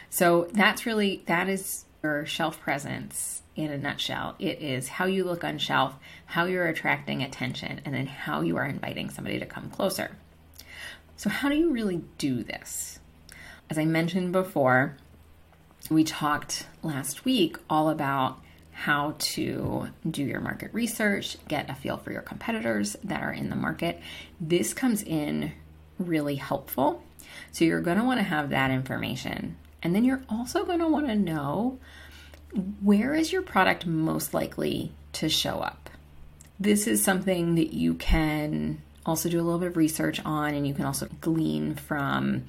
So, 0.09 0.47
that's 0.53 0.85
really 0.85 1.23
that 1.25 1.49
is 1.49 1.85
your 2.01 2.25
shelf 2.25 2.59
presence 2.59 3.41
in 3.55 3.71
a 3.71 3.77
nutshell. 3.77 4.35
It 4.39 4.61
is 4.61 4.87
how 4.87 5.05
you 5.05 5.23
look 5.23 5.43
on 5.43 5.57
shelf, 5.57 5.95
how 6.27 6.45
you're 6.45 6.67
attracting 6.67 7.21
attention, 7.21 7.81
and 7.83 7.93
then 7.93 8.07
how 8.07 8.41
you 8.41 8.55
are 8.57 8.65
inviting 8.65 9.09
somebody 9.09 9.39
to 9.39 9.45
come 9.45 9.69
closer. 9.69 10.11
So, 11.17 11.29
how 11.29 11.49
do 11.49 11.55
you 11.55 11.71
really 11.71 12.03
do 12.17 12.43
this? 12.43 12.99
As 13.69 13.77
I 13.77 13.85
mentioned 13.85 14.31
before, 14.31 14.95
we 15.89 16.03
talked 16.03 16.67
last 16.83 17.25
week 17.25 17.57
all 17.69 17.89
about 17.89 18.39
how 18.77 19.15
to 19.17 19.89
do 20.09 20.23
your 20.23 20.39
market 20.39 20.71
research, 20.71 21.35
get 21.47 21.67
a 21.67 21.73
feel 21.73 21.97
for 21.97 22.11
your 22.11 22.21
competitors 22.21 22.95
that 23.03 23.23
are 23.23 23.33
in 23.33 23.49
the 23.49 23.55
market. 23.55 23.99
This 24.39 24.71
comes 24.71 25.01
in 25.01 25.51
really 25.97 26.35
helpful. 26.35 27.01
So, 27.51 27.65
you're 27.65 27.81
going 27.81 27.97
to 27.97 28.03
want 28.03 28.19
to 28.19 28.23
have 28.23 28.51
that 28.51 28.69
information. 28.69 29.57
And 29.81 29.95
then 29.95 30.05
you're 30.05 30.21
also 30.29 30.63
going 30.63 30.77
to 30.79 30.87
want 30.87 31.07
to 31.07 31.15
know 31.15 31.79
where 32.81 33.15
is 33.15 33.31
your 33.31 33.41
product 33.41 33.87
most 33.87 34.35
likely 34.35 34.91
to 35.13 35.27
show 35.27 35.59
up. 35.59 35.89
This 36.59 36.85
is 36.85 37.03
something 37.03 37.55
that 37.55 37.73
you 37.73 37.95
can 37.95 38.83
also 39.07 39.27
do 39.27 39.39
a 39.39 39.43
little 39.43 39.59
bit 39.59 39.69
of 39.69 39.77
research 39.77 40.21
on, 40.23 40.53
and 40.53 40.67
you 40.67 40.75
can 40.75 40.85
also 40.85 41.07
glean 41.19 41.73
from 41.73 42.43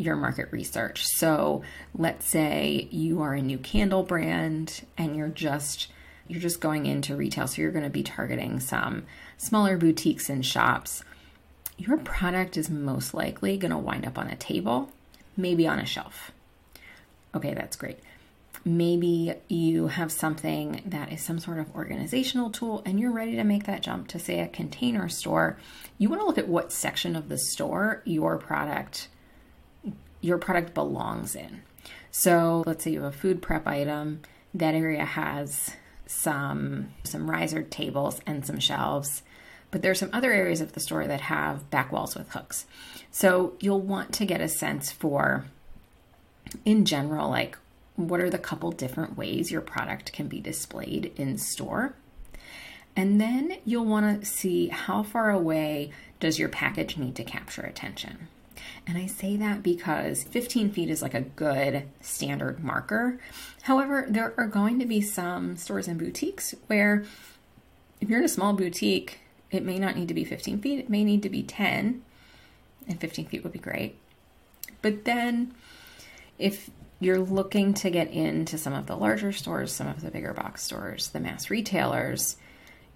your 0.00 0.16
market 0.16 0.48
research. 0.50 1.04
So, 1.04 1.62
let's 1.94 2.30
say 2.30 2.88
you 2.90 3.22
are 3.22 3.34
a 3.34 3.42
new 3.42 3.58
candle 3.58 4.02
brand 4.02 4.82
and 4.96 5.14
you're 5.14 5.28
just 5.28 5.88
you're 6.28 6.40
just 6.40 6.60
going 6.60 6.86
into 6.86 7.16
retail, 7.16 7.48
so 7.48 7.60
you're 7.60 7.72
going 7.72 7.84
to 7.84 7.90
be 7.90 8.04
targeting 8.04 8.60
some 8.60 9.04
smaller 9.36 9.76
boutiques 9.76 10.30
and 10.30 10.46
shops. 10.46 11.02
Your 11.76 11.98
product 11.98 12.56
is 12.56 12.70
most 12.70 13.14
likely 13.14 13.56
going 13.56 13.72
to 13.72 13.78
wind 13.78 14.06
up 14.06 14.16
on 14.16 14.28
a 14.28 14.36
table, 14.36 14.90
maybe 15.36 15.66
on 15.66 15.80
a 15.80 15.86
shelf. 15.86 16.30
Okay, 17.34 17.52
that's 17.52 17.76
great 17.76 17.98
maybe 18.64 19.34
you 19.48 19.86
have 19.86 20.12
something 20.12 20.82
that 20.84 21.12
is 21.12 21.22
some 21.22 21.38
sort 21.38 21.58
of 21.58 21.74
organizational 21.74 22.50
tool 22.50 22.82
and 22.84 23.00
you're 23.00 23.12
ready 23.12 23.36
to 23.36 23.44
make 23.44 23.64
that 23.64 23.82
jump 23.82 24.06
to 24.08 24.18
say 24.18 24.40
a 24.40 24.48
container 24.48 25.08
store 25.08 25.56
you 25.98 26.08
want 26.08 26.20
to 26.20 26.26
look 26.26 26.38
at 26.38 26.48
what 26.48 26.72
section 26.72 27.16
of 27.16 27.28
the 27.28 27.38
store 27.38 28.02
your 28.04 28.36
product 28.36 29.08
your 30.20 30.38
product 30.38 30.74
belongs 30.74 31.34
in 31.34 31.62
so 32.10 32.62
let's 32.66 32.84
say 32.84 32.90
you 32.90 33.02
have 33.02 33.14
a 33.14 33.16
food 33.16 33.40
prep 33.40 33.66
item 33.66 34.20
that 34.52 34.74
area 34.74 35.04
has 35.04 35.70
some 36.06 36.88
some 37.04 37.30
riser 37.30 37.62
tables 37.62 38.20
and 38.26 38.44
some 38.44 38.58
shelves 38.58 39.22
but 39.70 39.82
there's 39.82 40.00
some 40.00 40.10
other 40.12 40.32
areas 40.32 40.60
of 40.60 40.72
the 40.72 40.80
store 40.80 41.06
that 41.06 41.20
have 41.22 41.70
back 41.70 41.92
walls 41.92 42.16
with 42.16 42.30
hooks 42.30 42.66
so 43.10 43.54
you'll 43.60 43.80
want 43.80 44.12
to 44.12 44.24
get 44.26 44.40
a 44.40 44.48
sense 44.48 44.90
for 44.90 45.44
in 46.64 46.84
general 46.84 47.30
like 47.30 47.56
what 48.08 48.20
are 48.20 48.30
the 48.30 48.38
couple 48.38 48.70
different 48.70 49.16
ways 49.16 49.50
your 49.50 49.60
product 49.60 50.12
can 50.12 50.28
be 50.28 50.40
displayed 50.40 51.12
in 51.16 51.38
store. 51.38 51.94
And 52.96 53.20
then 53.20 53.58
you'll 53.64 53.84
want 53.84 54.20
to 54.20 54.26
see 54.26 54.68
how 54.68 55.02
far 55.02 55.30
away 55.30 55.92
does 56.18 56.38
your 56.38 56.48
package 56.48 56.96
need 56.96 57.14
to 57.16 57.24
capture 57.24 57.62
attention. 57.62 58.28
And 58.86 58.98
I 58.98 59.06
say 59.06 59.36
that 59.36 59.62
because 59.62 60.24
15 60.24 60.70
feet 60.70 60.90
is 60.90 61.02
like 61.02 61.14
a 61.14 61.20
good 61.20 61.84
standard 62.00 62.62
marker. 62.62 63.18
However, 63.62 64.06
there 64.08 64.34
are 64.36 64.46
going 64.46 64.78
to 64.78 64.86
be 64.86 65.00
some 65.00 65.56
stores 65.56 65.88
and 65.88 65.98
boutiques 65.98 66.54
where 66.66 67.04
if 68.00 68.08
you're 68.08 68.20
in 68.20 68.24
a 68.24 68.28
small 68.28 68.52
boutique, 68.52 69.20
it 69.50 69.64
may 69.64 69.78
not 69.78 69.96
need 69.96 70.08
to 70.08 70.14
be 70.14 70.24
15 70.24 70.60
feet, 70.60 70.78
it 70.78 70.90
may 70.90 71.04
need 71.04 71.22
to 71.22 71.28
be 71.28 71.42
10, 71.42 72.02
and 72.88 73.00
15 73.00 73.26
feet 73.26 73.42
would 73.42 73.52
be 73.52 73.58
great. 73.58 73.96
But 74.82 75.04
then 75.04 75.54
if 76.38 76.70
you're 77.00 77.18
looking 77.18 77.74
to 77.74 77.90
get 77.90 78.10
into 78.10 78.58
some 78.58 78.72
of 78.72 78.86
the 78.86 78.96
larger 78.96 79.32
stores, 79.32 79.72
some 79.72 79.86
of 79.86 80.02
the 80.02 80.10
bigger 80.10 80.32
box 80.32 80.62
stores, 80.62 81.08
the 81.08 81.20
mass 81.20 81.50
retailers, 81.50 82.36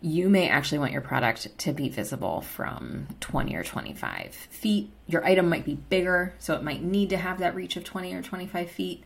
you 0.04 0.28
may 0.28 0.50
actually 0.50 0.78
want 0.78 0.92
your 0.92 1.00
product 1.00 1.56
to 1.56 1.72
be 1.72 1.88
visible 1.88 2.42
from 2.42 3.06
20 3.20 3.56
or 3.56 3.64
25 3.64 4.34
feet. 4.34 4.90
Your 5.06 5.24
item 5.24 5.48
might 5.48 5.64
be 5.64 5.76
bigger, 5.76 6.34
so 6.38 6.52
it 6.52 6.62
might 6.62 6.82
need 6.82 7.08
to 7.08 7.16
have 7.16 7.38
that 7.38 7.54
reach 7.54 7.78
of 7.78 7.84
20 7.84 8.12
or 8.12 8.20
25 8.20 8.70
feet. 8.70 9.02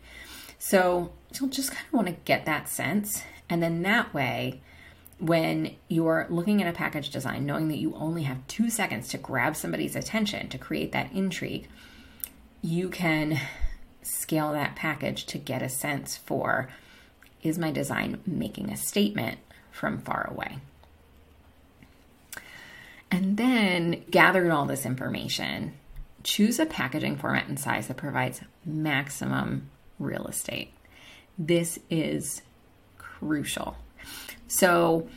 So 0.57 1.13
you'll 1.33 1.51
just 1.51 1.71
kind 1.71 1.87
of 1.87 1.93
want 1.93 2.07
to 2.07 2.17
get 2.25 2.45
that 2.47 2.67
sense. 2.67 3.23
And 3.49 3.63
then 3.63 3.81
that 3.83 4.13
way, 4.13 4.61
when 5.19 5.77
you're 5.87 6.27
looking 6.29 6.61
at 6.61 6.67
a 6.67 6.75
package 6.75 7.11
design, 7.11 7.45
knowing 7.45 7.69
that 7.69 7.77
you 7.77 7.95
only 7.95 8.23
have 8.23 8.45
two 8.47 8.69
seconds 8.69 9.07
to 9.09 9.17
grab 9.17 9.55
somebody's 9.55 9.95
attention 9.95 10.49
to 10.49 10.57
create 10.57 10.91
that 10.91 11.13
intrigue, 11.13 11.69
you 12.61 12.89
can 12.89 13.39
scale 14.01 14.51
that 14.51 14.75
package 14.75 15.25
to 15.27 15.37
get 15.37 15.61
a 15.61 15.69
sense 15.69 16.17
for 16.17 16.67
is 17.41 17.57
my 17.57 17.71
design 17.71 18.19
making 18.27 18.69
a 18.69 18.75
statement 18.75 19.39
from 19.71 19.97
far 19.99 20.29
away? 20.29 20.57
And 23.11 23.37
then 23.37 24.03
gathering 24.11 24.51
all 24.51 24.65
this 24.65 24.85
information, 24.85 25.73
choose 26.23 26.59
a 26.59 26.65
packaging 26.65 27.17
format 27.17 27.47
and 27.47 27.59
size 27.59 27.87
that 27.87 27.97
provides 27.97 28.41
maximum 28.65 29.69
real 29.97 30.27
estate. 30.27 30.71
This 31.37 31.79
is 31.89 32.41
crucial. 32.97 33.77
So, 34.47 35.07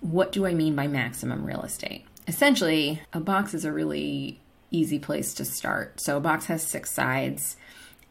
what 0.00 0.32
do 0.32 0.46
I 0.46 0.54
mean 0.54 0.76
by 0.76 0.86
maximum 0.86 1.44
real 1.44 1.62
estate? 1.62 2.04
Essentially, 2.28 3.00
a 3.12 3.20
box 3.20 3.54
is 3.54 3.64
a 3.64 3.72
really 3.72 4.40
easy 4.70 4.98
place 4.98 5.34
to 5.34 5.44
start. 5.44 6.00
So, 6.00 6.16
a 6.16 6.20
box 6.20 6.46
has 6.46 6.62
six 6.62 6.92
sides, 6.92 7.56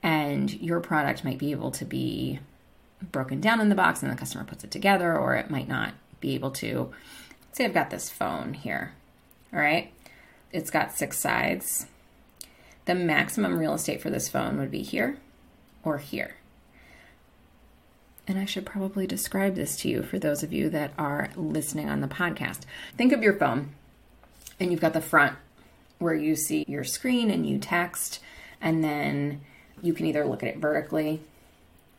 and 0.01 0.51
your 0.61 0.79
product 0.79 1.23
might 1.23 1.37
be 1.37 1.51
able 1.51 1.71
to 1.71 1.85
be 1.85 2.39
broken 3.11 3.41
down 3.41 3.59
in 3.59 3.69
the 3.69 3.75
box 3.75 4.01
and 4.01 4.11
the 4.11 4.15
customer 4.15 4.43
puts 4.43 4.63
it 4.63 4.71
together, 4.71 5.17
or 5.17 5.35
it 5.35 5.49
might 5.49 5.67
not 5.67 5.93
be 6.19 6.35
able 6.35 6.51
to. 6.51 6.91
Say, 7.51 7.65
I've 7.65 7.73
got 7.73 7.91
this 7.91 8.09
phone 8.09 8.55
here, 8.55 8.93
all 9.53 9.59
right? 9.59 9.91
It's 10.51 10.71
got 10.71 10.93
six 10.93 11.19
sides. 11.19 11.87
The 12.85 12.95
maximum 12.95 13.57
real 13.57 13.73
estate 13.73 14.01
for 14.01 14.09
this 14.09 14.29
phone 14.29 14.57
would 14.57 14.71
be 14.71 14.81
here 14.81 15.17
or 15.83 15.97
here. 15.97 16.35
And 18.27 18.39
I 18.39 18.45
should 18.45 18.65
probably 18.65 19.05
describe 19.05 19.55
this 19.55 19.75
to 19.77 19.89
you 19.89 20.01
for 20.01 20.17
those 20.17 20.43
of 20.43 20.53
you 20.53 20.69
that 20.69 20.91
are 20.97 21.29
listening 21.35 21.89
on 21.89 22.01
the 22.01 22.07
podcast. 22.07 22.61
Think 22.97 23.11
of 23.11 23.21
your 23.21 23.33
phone, 23.33 23.71
and 24.59 24.71
you've 24.71 24.79
got 24.81 24.93
the 24.93 25.01
front 25.01 25.35
where 25.99 26.13
you 26.13 26.35
see 26.35 26.63
your 26.67 26.83
screen 26.83 27.29
and 27.29 27.45
you 27.45 27.57
text, 27.57 28.19
and 28.61 28.83
then 28.83 29.41
you 29.81 29.93
can 29.93 30.05
either 30.05 30.25
look 30.25 30.41
at 30.41 30.49
it 30.49 30.57
vertically 30.57 31.21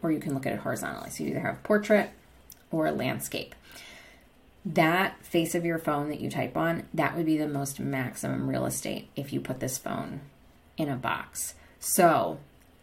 or 0.03 0.11
you 0.13 0.21
can 0.21 0.35
look 0.35 0.47
at 0.47 0.53
it 0.53 0.61
horizontally. 0.61 1.11
So 1.11 1.25
you 1.25 1.31
either 1.31 1.41
have 1.41 1.63
portrait 1.63 2.11
or 2.71 2.91
landscape. 2.91 3.55
That 4.65 5.25
face 5.25 5.55
of 5.55 5.65
your 5.65 5.79
phone 5.79 6.09
that 6.09 6.21
you 6.21 6.31
type 6.31 6.57
on, 6.57 6.85
that 6.95 7.17
would 7.17 7.27
be 7.27 7.37
the 7.37 7.49
most 7.49 7.79
maximum 7.79 8.49
real 8.49 8.65
estate 8.65 9.09
if 9.15 9.33
you 9.33 9.41
put 9.41 9.61
this 9.61 9.77
phone 9.77 10.21
in 10.77 10.89
a 10.89 10.97
box. 10.97 11.55
So 11.79 12.39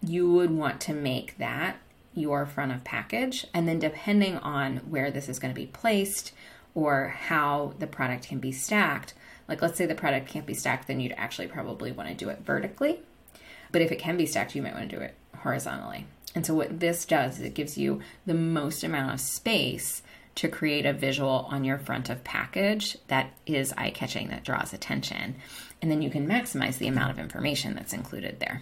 you 0.06 0.32
would 0.32 0.52
want 0.52 0.80
to 0.82 0.94
make 0.94 1.38
that 1.38 1.78
your 2.14 2.46
front 2.46 2.72
of 2.72 2.84
package. 2.84 3.48
And 3.54 3.68
then, 3.68 3.80
depending 3.80 4.38
on 4.38 4.78
where 4.78 5.12
this 5.12 5.30
is 5.30 5.40
going 5.40 5.54
to 5.54 5.60
be 5.60 5.68
placed 5.68 6.34
or 6.76 7.10
how 7.10 7.74
the 7.80 7.88
product 7.88 8.28
can 8.28 8.40
be 8.40 8.52
stacked, 8.52 9.14
like 9.48 9.62
let's 9.62 9.78
say 9.78 9.86
the 9.86 9.96
product 9.96 10.28
can't 10.28 10.46
be 10.46 10.54
stacked, 10.54 10.88
then 10.88 11.00
you'd 11.00 11.16
actually 11.18 11.48
probably 11.48 11.92
want 11.92 12.10
to 12.10 12.16
do 12.16 12.30
it 12.30 12.40
vertically. 12.46 13.00
But 13.72 13.82
if 13.82 13.92
it 13.92 14.00
can 14.00 14.18
be 14.18 14.26
stacked, 14.26 14.56
you 14.56 14.62
might 14.62 14.74
want 14.74 14.90
to 14.90 14.96
do 14.96 15.02
it 15.02 15.16
horizontally. 15.38 16.06
And 16.34 16.46
so, 16.46 16.54
what 16.54 16.80
this 16.80 17.06
does 17.06 17.40
is 17.40 17.46
it 17.46 17.54
gives 17.54 17.78
you 17.78 18.02
the 18.26 18.34
most 18.34 18.84
amount 18.84 19.14
of 19.14 19.20
space 19.20 20.02
to 20.36 20.48
create 20.48 20.86
a 20.86 20.94
visual 20.94 21.48
on 21.50 21.64
your 21.64 21.78
front 21.78 22.10
of 22.10 22.24
package 22.24 22.98
that 23.08 23.34
is 23.46 23.74
eye 23.78 23.92
catching, 23.92 24.30
that 24.30 24.44
draws 24.44 24.74
attention. 24.74 25.36
And 25.82 25.92
then 25.92 26.02
you 26.02 26.10
can 26.10 26.28
maximize 26.28 26.78
the 26.78 26.88
amount 26.88 27.12
of 27.12 27.20
information 27.20 27.76
that's 27.76 27.94
included 27.94 28.40
there. 28.40 28.62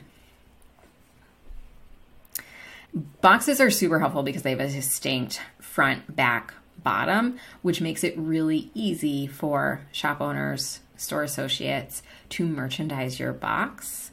Boxes 3.22 3.62
are 3.62 3.70
super 3.70 4.00
helpful 4.00 4.24
because 4.24 4.42
they 4.42 4.50
have 4.50 4.60
a 4.60 4.68
distinct 4.68 5.42
front, 5.60 6.16
back, 6.16 6.54
bottom, 6.84 7.38
which 7.62 7.82
makes 7.82 8.04
it 8.04 8.18
really 8.18 8.72
easy 8.74 9.28
for 9.28 9.86
shop 9.92 10.22
owners, 10.22 10.80
store 10.96 11.24
associates 11.24 12.02
to 12.30 12.46
merchandise 12.46 13.20
your 13.20 13.34
box 13.34 14.12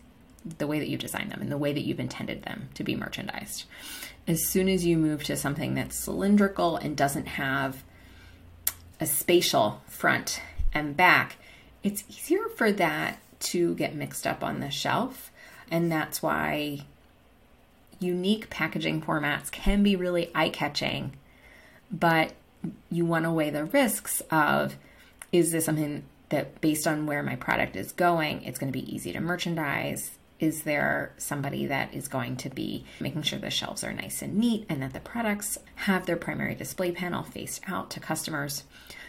the 0.59 0.67
way 0.67 0.79
that 0.79 0.89
you've 0.89 1.01
designed 1.01 1.31
them 1.31 1.41
and 1.41 1.51
the 1.51 1.59
way 1.59 1.73
that 1.73 1.85
you've 1.85 2.01
intended 2.01 2.43
them 2.43 2.69
to 2.75 2.85
be 2.85 2.97
merchandised. 2.97 3.65
As 4.27 4.47
soon 4.47 4.69
as 4.69 4.85
you 4.85 4.97
move 4.97 5.25
to 5.25 5.37
something 5.37 5.75
that's 5.75 5.99
cylindrical 5.99 6.77
and 6.77 6.97
doesn't 6.97 7.27
have 7.29 7.83
a 9.01 9.07
spatial 9.07 9.83
front 9.87 10.41
and 10.73 10.97
back, 10.97 11.37
it's 11.83 12.05
easier 12.09 12.49
for 12.57 12.73
that 12.73 13.19
to 13.39 13.75
get 13.75 13.95
mixed 13.95 14.27
up 14.27 14.43
on 14.43 14.61
the 14.61 14.71
shelf. 14.71 15.31
And 15.71 15.91
that's 15.91 16.23
why 16.23 16.81
unique 17.99 18.51
packaging 18.51 19.03
formats 19.03 19.51
can 19.51 19.83
be 19.83 19.97
really 19.97 20.31
eye 20.35 20.49
catching, 20.49 21.13
but 21.91 22.33
you 22.91 23.05
want 23.05 23.25
to 23.25 23.31
weigh 23.31 23.51
the 23.51 23.65
risks 23.65 24.21
of 24.31 24.77
is 25.33 25.53
this 25.53 25.65
something 25.65 26.05
that 26.29 26.61
based 26.61 26.87
on 26.87 27.07
where 27.07 27.23
my 27.23 27.37
product 27.37 27.77
is 27.77 27.93
going, 27.93 28.43
it's 28.43 28.59
going 28.59 28.73
to 28.73 28.79
be 28.79 28.95
easy 28.95 29.13
to 29.13 29.21
merchandise? 29.21 30.19
Is 30.39 30.63
there 30.63 31.13
somebody 31.17 31.67
that 31.67 31.95
is 31.95 32.09
going 32.09 32.37
to 32.37 32.51
be 32.51 32.85
making 33.01 33.23
sure 33.23 33.39
the 33.39 33.51
shelves 33.51 33.83
are 33.83 33.93
nice 33.93 34.21
and 34.21 34.37
neat 34.37 34.67
and 34.69 34.83
that 34.83 34.93
the 34.93 35.01
products 35.01 35.57
have 35.77 36.05
their 36.05 36.17
primary 36.17 36.55
display 36.55 36.93
panel 36.93 37.23
faced 37.23 37.63
out 37.67 37.91
to 37.93 38.01
customers? 38.01 38.65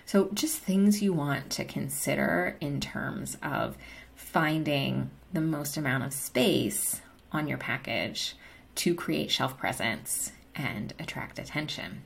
So, 0.06 0.30
just 0.34 0.60
things 0.60 1.02
you 1.02 1.12
want 1.12 1.50
to 1.52 1.66
consider 1.66 2.56
in 2.62 2.80
terms 2.80 3.38
of 3.44 3.78
finding 4.16 5.12
the 5.34 5.42
most 5.42 5.76
amount 5.76 6.06
of 6.06 6.14
space 6.14 7.02
on 7.32 7.48
your 7.48 7.58
package 7.58 8.36
to 8.76 8.96
create 8.96 9.30
shelf 9.30 9.58
presence 9.58 10.32
and 10.56 10.94
attract 10.98 11.40
attention. 11.40 12.04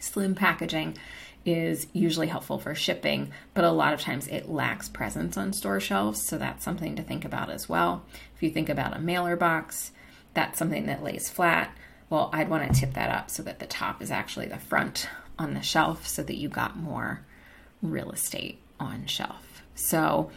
Slim 0.00 0.34
packaging 0.34 0.98
is 1.44 1.86
usually 1.92 2.28
helpful 2.28 2.58
for 2.58 2.74
shipping, 2.74 3.30
but 3.52 3.64
a 3.64 3.70
lot 3.70 3.92
of 3.92 4.00
times 4.00 4.26
it 4.28 4.48
lacks 4.48 4.88
presence 4.88 5.36
on 5.36 5.52
store 5.52 5.80
shelves, 5.80 6.26
so 6.26 6.38
that's 6.38 6.64
something 6.64 6.96
to 6.96 7.02
think 7.02 7.24
about 7.24 7.50
as 7.50 7.68
well. 7.68 8.04
If 8.34 8.42
you 8.42 8.50
think 8.50 8.68
about 8.68 8.96
a 8.96 9.00
mailer 9.00 9.36
box, 9.36 9.92
that's 10.32 10.58
something 10.58 10.86
that 10.86 11.02
lays 11.02 11.28
flat. 11.28 11.76
Well, 12.10 12.30
I'd 12.32 12.48
want 12.48 12.72
to 12.72 12.80
tip 12.80 12.94
that 12.94 13.10
up 13.10 13.30
so 13.30 13.42
that 13.42 13.58
the 13.58 13.66
top 13.66 14.02
is 14.02 14.10
actually 14.10 14.46
the 14.46 14.58
front 14.58 15.08
on 15.38 15.54
the 15.54 15.62
shelf 15.62 16.06
so 16.06 16.22
that 16.22 16.36
you 16.36 16.48
got 16.48 16.76
more 16.76 17.24
real 17.82 18.10
estate 18.10 18.58
on 18.80 19.06
shelf. 19.06 19.62
So, 19.74 20.30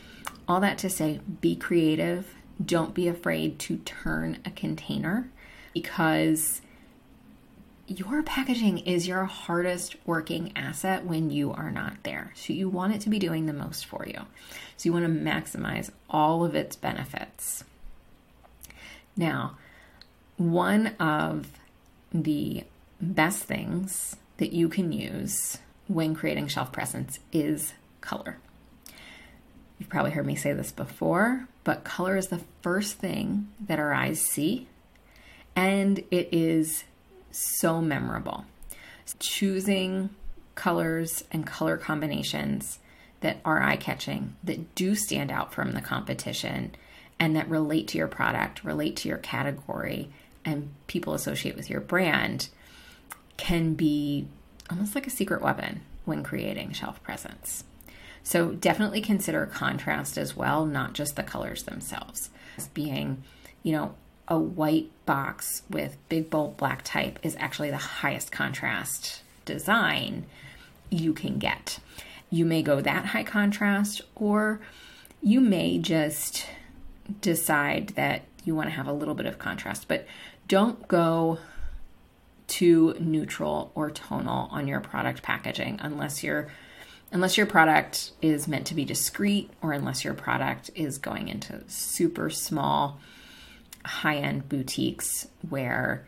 all 0.48 0.60
that 0.62 0.78
to 0.80 0.90
say, 0.90 1.20
be 1.42 1.56
creative. 1.56 2.34
Don't 2.64 2.94
be 2.94 3.08
afraid 3.08 3.60
to 3.60 3.78
turn 3.78 4.40
a 4.46 4.52
container 4.52 5.30
because 5.74 6.62
your 7.88 8.22
packaging 8.22 8.80
is 8.80 9.08
your 9.08 9.26
hardest 9.26 9.96
working 10.06 10.52
asset 10.56 11.06
when 11.06 11.30
you 11.30 11.52
are 11.54 11.72
not 11.72 12.04
there. 12.04 12.34
So 12.36 12.52
you 12.54 12.70
want 12.70 12.94
it 12.94 13.02
to 13.02 13.10
be 13.10 13.18
doing 13.18 13.46
the 13.46 13.54
most 13.54 13.86
for 13.86 14.06
you. 14.06 14.22
So 14.76 14.90
you 14.90 14.94
want 14.94 15.06
to 15.06 15.12
maximize 15.12 15.90
all 16.10 16.44
of 16.44 16.54
its 16.54 16.76
benefits. 16.76 17.64
Now, 19.16 19.58
one 20.36 20.88
of 21.00 21.48
the 22.12 22.66
best 23.02 23.44
things 23.44 24.18
that 24.38 24.52
you 24.52 24.70
can 24.70 24.92
use 24.92 25.58
when 25.88 26.14
creating 26.14 26.50
shelf 26.50 26.72
presence 26.72 27.20
is 27.32 27.74
color. 28.02 28.38
You've 29.80 29.90
probably 29.90 30.12
heard 30.12 30.26
me 30.26 30.36
say 30.36 30.54
this 30.54 30.72
before, 30.72 31.48
but 31.64 31.84
color 31.84 32.18
is 32.18 32.28
the 32.28 32.42
first 32.62 32.96
thing 32.98 33.48
that 33.66 33.80
our 33.80 33.94
eyes 33.94 34.22
see 34.22 34.68
and 35.56 36.00
it 36.12 36.30
is 36.32 36.84
so 37.32 37.82
memorable. 37.82 38.46
Choosing 39.20 40.10
colors 40.56 41.24
and 41.32 41.46
color 41.46 41.78
combinations 41.78 42.80
that 43.22 43.38
are 43.46 43.62
eye 43.62 43.78
catching, 43.78 44.36
that 44.44 44.76
do 44.76 44.96
stand 44.96 45.32
out 45.32 45.54
from 45.54 45.72
the 45.72 45.82
competition, 45.82 46.76
and 47.20 47.36
that 47.36 47.50
relate 47.50 47.88
to 47.90 47.98
your 47.98 48.08
product, 48.08 48.64
relate 48.64 48.96
to 48.98 49.10
your 49.10 49.18
category, 49.18 50.10
and 50.46 50.70
people 50.88 51.14
associate 51.14 51.56
with 51.56 51.70
your 51.70 51.82
brand 51.82 52.50
can 53.38 53.74
be 53.74 54.28
almost 54.70 54.96
like 54.96 55.08
a 55.08 55.12
secret 55.12 55.42
weapon 55.42 55.82
when 56.06 56.24
creating 56.24 56.72
shelf 56.74 57.02
presence. 57.04 57.64
So 58.24 58.52
definitely 58.52 59.02
consider 59.02 59.46
contrast 59.46 60.18
as 60.18 60.36
well, 60.36 60.66
not 60.66 60.94
just 60.94 61.16
the 61.16 61.24
colors 61.24 61.64
themselves. 61.64 62.30
Being, 62.74 63.24
you 63.64 63.72
know, 63.72 63.96
a 64.28 64.38
white 64.38 64.90
box 65.06 65.64
with 65.70 65.98
big 66.10 66.30
bold 66.30 66.58
black 66.58 66.84
type 66.84 67.20
is 67.24 67.36
actually 67.40 67.70
the 67.70 67.78
highest 67.78 68.32
contrast 68.32 69.22
design 69.46 70.26
you 70.90 71.14
can 71.14 71.38
get. 71.38 71.80
You 72.30 72.46
may 72.46 72.62
go 72.62 72.82
that 72.82 73.06
high 73.08 73.24
contrast, 73.24 74.02
or 74.16 74.60
you 75.22 75.40
may 75.40 75.78
just 75.78 76.46
decide 77.22 77.90
that 77.90 78.24
you 78.44 78.54
want 78.54 78.68
to 78.70 78.76
have 78.76 78.88
a 78.88 78.94
little 78.94 79.16
bit 79.16 79.26
of 79.26 79.40
contrast, 79.40 79.88
but 79.88 80.06
don't 80.48 80.88
go 80.88 81.40
too 82.48 82.96
neutral 83.00 83.72
or 83.76 83.92
tonal 83.92 84.48
on 84.52 84.68
your 84.68 84.80
product 84.80 85.22
packaging 85.22 85.78
unless 85.82 86.24
you're 86.24 86.48
unless 87.12 87.38
your 87.38 87.46
product 87.46 88.12
is 88.22 88.48
meant 88.48 88.68
to 88.68 88.76
be 88.76 88.84
discreet 88.84 89.50
or 89.62 89.72
unless 89.72 90.04
your 90.04 90.14
product 90.14 90.70
is 90.76 90.98
going 90.98 91.28
into 91.30 91.62
super 91.68 92.30
small 92.30 93.00
high 93.88 94.18
end 94.18 94.48
boutiques 94.50 95.28
where 95.50 96.08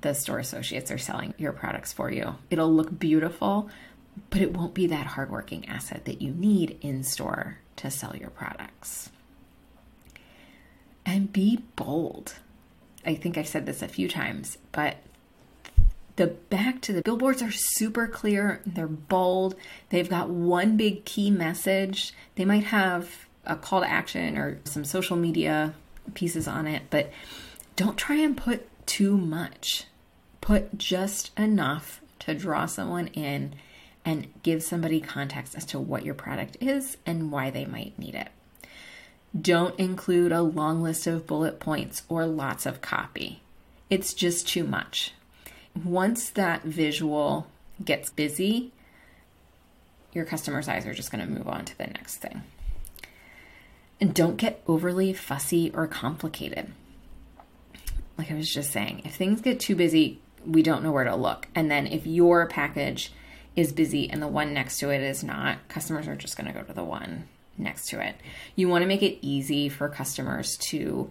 the 0.00 0.14
store 0.14 0.38
associates 0.38 0.90
are 0.90 0.98
selling 0.98 1.34
your 1.36 1.52
products 1.52 1.92
for 1.92 2.10
you. 2.10 2.36
It'll 2.50 2.72
look 2.72 2.98
beautiful, 2.98 3.68
but 4.30 4.40
it 4.40 4.56
won't 4.56 4.74
be 4.74 4.86
that 4.86 5.06
hardworking 5.06 5.68
asset 5.68 6.04
that 6.06 6.22
you 6.22 6.32
need 6.32 6.78
in 6.80 7.02
store 7.02 7.58
to 7.76 7.90
sell 7.90 8.16
your 8.16 8.30
products. 8.30 9.10
And 11.04 11.32
be 11.32 11.62
bold. 11.76 12.34
I 13.04 13.14
think 13.14 13.36
I've 13.36 13.48
said 13.48 13.66
this 13.66 13.82
a 13.82 13.88
few 13.88 14.08
times, 14.08 14.56
but 14.70 14.96
the 16.16 16.28
back 16.28 16.80
to 16.82 16.92
the 16.92 17.02
billboards 17.02 17.42
are 17.42 17.50
super 17.50 18.06
clear, 18.06 18.60
they're 18.64 18.86
bold, 18.86 19.56
they've 19.88 20.08
got 20.08 20.28
one 20.28 20.76
big 20.76 21.04
key 21.04 21.30
message. 21.30 22.14
They 22.36 22.44
might 22.44 22.64
have 22.64 23.26
a 23.44 23.56
call 23.56 23.80
to 23.80 23.90
action 23.90 24.36
or 24.36 24.60
some 24.64 24.84
social 24.84 25.16
media 25.16 25.74
pieces 26.14 26.46
on 26.48 26.66
it, 26.66 26.82
but 26.90 27.10
don't 27.76 27.96
try 27.96 28.16
and 28.16 28.36
put 28.36 28.68
too 28.86 29.16
much. 29.16 29.84
Put 30.40 30.76
just 30.76 31.38
enough 31.38 32.00
to 32.20 32.34
draw 32.34 32.66
someone 32.66 33.08
in 33.08 33.54
and 34.04 34.28
give 34.42 34.62
somebody 34.62 35.00
context 35.00 35.54
as 35.54 35.64
to 35.66 35.78
what 35.78 36.04
your 36.04 36.14
product 36.14 36.56
is 36.60 36.96
and 37.06 37.30
why 37.30 37.50
they 37.50 37.64
might 37.64 37.98
need 37.98 38.14
it. 38.14 38.28
Don't 39.38 39.78
include 39.78 40.32
a 40.32 40.42
long 40.42 40.82
list 40.82 41.06
of 41.06 41.26
bullet 41.26 41.60
points 41.60 42.02
or 42.08 42.26
lots 42.26 42.66
of 42.66 42.80
copy. 42.80 43.42
It's 43.88 44.12
just 44.12 44.48
too 44.48 44.64
much. 44.64 45.12
Once 45.84 46.28
that 46.30 46.64
visual 46.64 47.46
gets 47.82 48.10
busy, 48.10 48.72
your 50.12 50.24
customer's 50.24 50.68
eyes 50.68 50.86
are 50.86 50.92
just 50.92 51.10
going 51.10 51.26
to 51.26 51.32
move 51.32 51.48
on 51.48 51.64
to 51.64 51.78
the 51.78 51.86
next 51.86 52.16
thing. 52.16 52.42
And 54.02 54.12
don't 54.12 54.36
get 54.36 54.60
overly 54.66 55.12
fussy 55.12 55.70
or 55.72 55.86
complicated. 55.86 56.72
Like 58.18 58.32
I 58.32 58.34
was 58.34 58.52
just 58.52 58.72
saying, 58.72 59.02
if 59.04 59.14
things 59.14 59.40
get 59.40 59.60
too 59.60 59.76
busy, 59.76 60.20
we 60.44 60.64
don't 60.64 60.82
know 60.82 60.90
where 60.90 61.04
to 61.04 61.14
look. 61.14 61.46
And 61.54 61.70
then 61.70 61.86
if 61.86 62.04
your 62.04 62.48
package 62.48 63.12
is 63.54 63.72
busy 63.72 64.10
and 64.10 64.20
the 64.20 64.26
one 64.26 64.52
next 64.52 64.78
to 64.78 64.90
it 64.90 65.02
is 65.02 65.22
not, 65.22 65.68
customers 65.68 66.08
are 66.08 66.16
just 66.16 66.36
going 66.36 66.48
to 66.48 66.52
go 66.52 66.64
to 66.64 66.72
the 66.72 66.82
one 66.82 67.28
next 67.56 67.90
to 67.90 68.04
it. 68.04 68.16
You 68.56 68.68
want 68.68 68.82
to 68.82 68.88
make 68.88 69.04
it 69.04 69.18
easy 69.24 69.68
for 69.68 69.88
customers 69.88 70.56
to 70.70 71.08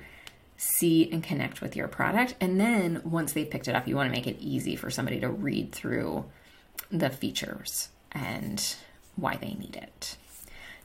see 0.58 1.10
and 1.14 1.24
connect 1.24 1.62
with 1.62 1.78
your 1.78 1.88
product. 1.88 2.36
And 2.42 2.60
then 2.60 3.02
once 3.06 3.32
they've 3.32 3.50
picked 3.50 3.70
it 3.70 3.76
up, 3.76 3.88
you 3.88 3.96
want 3.96 4.12
to 4.12 4.16
make 4.18 4.28
it 4.28 4.36
easy 4.42 4.76
for 4.76 4.90
somebody 4.90 5.22
to 5.22 5.30
read 5.30 5.72
through 5.72 6.26
the 6.92 7.10
features 7.10 7.88
and 8.12 8.76
why 9.16 9.38
they 9.38 9.54
need 9.54 9.78
it. 9.82 10.18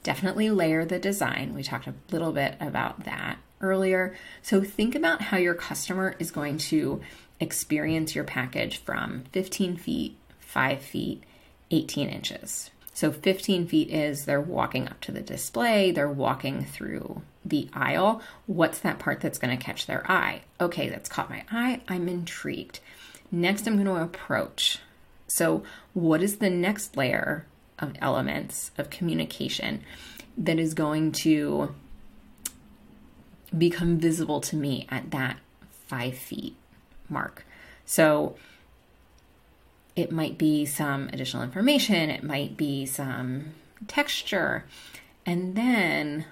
Definitely 0.07 0.51
layer 0.51 0.85
the 0.85 1.01
design. 1.01 1.53
We 1.53 1.65
talked 1.65 1.89
a 1.89 1.95
little 2.13 2.31
bit 2.31 2.55
about 2.61 3.07
that 3.07 3.39
earlier. 3.61 4.15
So 4.41 4.63
think 4.63 4.95
about 4.95 5.21
how 5.21 5.37
your 5.37 5.57
customer 5.57 6.15
is 6.21 6.31
going 6.31 6.59
to 6.59 7.01
experience 7.41 8.15
your 8.15 8.23
package 8.23 8.79
from 8.79 9.25
15 9.33 9.77
feet, 9.77 10.17
5 10.39 10.81
feet, 10.81 11.25
18 11.73 12.09
inches. 12.09 12.71
So 12.95 13.11
15 13.11 13.67
feet 13.67 13.91
is 13.91 14.27
they're 14.27 14.41
walking 14.41 14.87
up 14.87 15.01
to 15.01 15.11
the 15.11 15.23
display, 15.23 15.91
they're 15.91 16.09
walking 16.09 16.65
through 16.65 17.23
the 17.45 17.69
aisle. 17.73 18.23
What's 18.47 18.79
that 18.79 19.01
part 19.01 19.21
that's 19.21 19.39
going 19.39 19.59
to 19.59 19.65
catch 19.65 19.87
their 19.87 20.09
eye? 20.09 20.43
Okay, 20.61 20.89
that's 20.89 21.09
caught 21.09 21.31
my 21.31 21.43
eye. 21.51 21.81
I'm 21.89 22.09
intrigued. 22.09 22.79
Next, 23.33 23.67
I'm 23.67 23.75
going 23.75 23.87
to 23.87 24.01
approach. 24.01 24.79
So, 25.27 25.65
what 25.95 26.23
is 26.23 26.37
the 26.37 26.49
next 26.49 26.97
layer 26.97 27.45
of 27.79 27.95
elements 28.01 28.71
of 28.79 28.91
communication 28.91 29.83
that 30.37 30.59
is 30.59 30.75
going 30.75 31.13
to 31.13 31.75
become 33.57 33.99
visible 33.99 34.41
to 34.41 34.57
me 34.57 34.87
at 34.91 35.11
that 35.11 35.39
five 35.87 36.17
feet 36.17 36.57
mark? 37.09 37.47
So, 37.85 38.37
it 39.95 40.13
might 40.13 40.37
be 40.37 40.67
some 40.67 41.09
additional 41.13 41.43
information, 41.43 42.11
it 42.11 42.23
might 42.23 42.57
be 42.57 42.85
some 42.85 43.55
texture. 43.89 44.65
And 45.25 45.57
then 45.57 46.27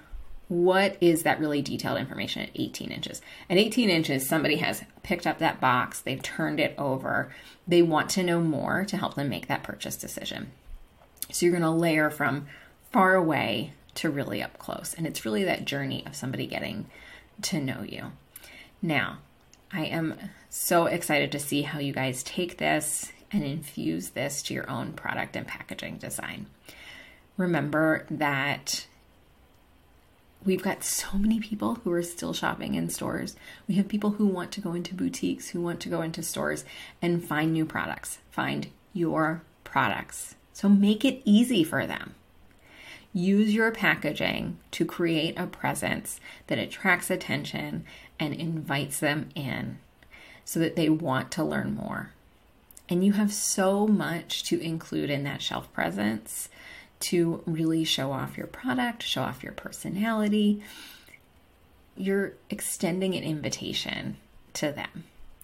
what 0.47 0.97
is 1.01 1.23
that 1.23 1.39
really 1.39 1.61
detailed 1.61 1.97
information 1.97 2.43
at 2.43 2.49
18 2.53 2.91
inches? 2.91 3.21
At 3.49 3.57
18 3.57 3.89
inches, 3.89 4.27
somebody 4.27 4.57
has 4.57 4.83
picked 5.01 5.25
up 5.25 5.39
that 5.39 5.59
box, 5.59 5.99
they've 5.99 6.21
turned 6.21 6.59
it 6.59 6.75
over, 6.77 7.33
they 7.67 7.81
want 7.81 8.09
to 8.11 8.23
know 8.23 8.39
more 8.39 8.85
to 8.85 8.97
help 8.97 9.15
them 9.15 9.29
make 9.29 9.47
that 9.47 9.63
purchase 9.63 9.95
decision. 9.95 10.51
So 11.31 11.45
you're 11.45 11.51
going 11.51 11.63
to 11.63 11.69
layer 11.69 12.09
from 12.09 12.47
far 12.91 13.15
away 13.15 13.73
to 13.95 14.09
really 14.09 14.41
up 14.41 14.57
close. 14.57 14.93
And 14.97 15.07
it's 15.07 15.25
really 15.25 15.43
that 15.45 15.65
journey 15.65 16.03
of 16.05 16.15
somebody 16.15 16.47
getting 16.47 16.85
to 17.43 17.59
know 17.59 17.83
you. 17.83 18.11
Now, 18.81 19.19
I 19.71 19.85
am 19.85 20.15
so 20.49 20.85
excited 20.85 21.31
to 21.31 21.39
see 21.39 21.63
how 21.63 21.79
you 21.79 21.93
guys 21.93 22.23
take 22.23 22.57
this 22.57 23.11
and 23.31 23.43
infuse 23.43 24.11
this 24.11 24.41
to 24.43 24.53
your 24.53 24.69
own 24.69 24.93
product 24.93 25.35
and 25.35 25.47
packaging 25.47 25.97
design. 25.97 26.47
Remember 27.37 28.05
that 28.09 28.85
we've 30.45 30.63
got 30.63 30.83
so 30.83 31.17
many 31.17 31.39
people 31.39 31.75
who 31.75 31.91
are 31.91 32.03
still 32.03 32.33
shopping 32.33 32.75
in 32.75 32.89
stores. 32.89 33.35
We 33.67 33.75
have 33.75 33.87
people 33.87 34.11
who 34.11 34.27
want 34.27 34.51
to 34.53 34.61
go 34.61 34.73
into 34.73 34.93
boutiques, 34.93 35.49
who 35.49 35.61
want 35.61 35.79
to 35.81 35.89
go 35.89 36.01
into 36.01 36.23
stores 36.23 36.63
and 37.01 37.25
find 37.25 37.51
new 37.51 37.65
products, 37.65 38.19
find 38.29 38.67
your 38.93 39.41
products. 39.63 40.35
So 40.55 40.69
make 40.69 41.03
it 41.03 41.21
easy 41.25 41.65
for 41.65 41.85
them. 41.85 42.15
Use 43.13 43.53
your 43.53 43.71
packaging 43.71 44.57
to 44.71 44.85
create 44.85 45.37
a 45.37 45.47
presence 45.47 46.21
that 46.47 46.57
attracts 46.57 47.09
attention 47.09 47.83
and 48.17 48.33
invites 48.33 49.01
them 49.01 49.27
in 49.35 49.79
so 50.45 50.61
that 50.61 50.77
they 50.77 50.87
want 50.87 51.29
to 51.31 51.43
learn 51.43 51.75
more. 51.75 52.11
And 52.87 53.03
you 53.03 53.11
have 53.11 53.33
so 53.33 53.85
much 53.85 54.45
to 54.45 54.57
include 54.61 55.09
in 55.09 55.23
that 55.23 55.41
shelf 55.41 55.71
presence 55.73 56.47
to 57.01 57.43
really 57.45 57.83
show 57.83 58.13
off 58.13 58.37
your 58.37 58.47
product, 58.47 59.03
show 59.03 59.23
off 59.23 59.43
your 59.43 59.51
personality. 59.51 60.63
You're 61.97 62.31
extending 62.49 63.13
an 63.13 63.23
invitation 63.23 64.15
to 64.53 64.71
them. 64.71 65.03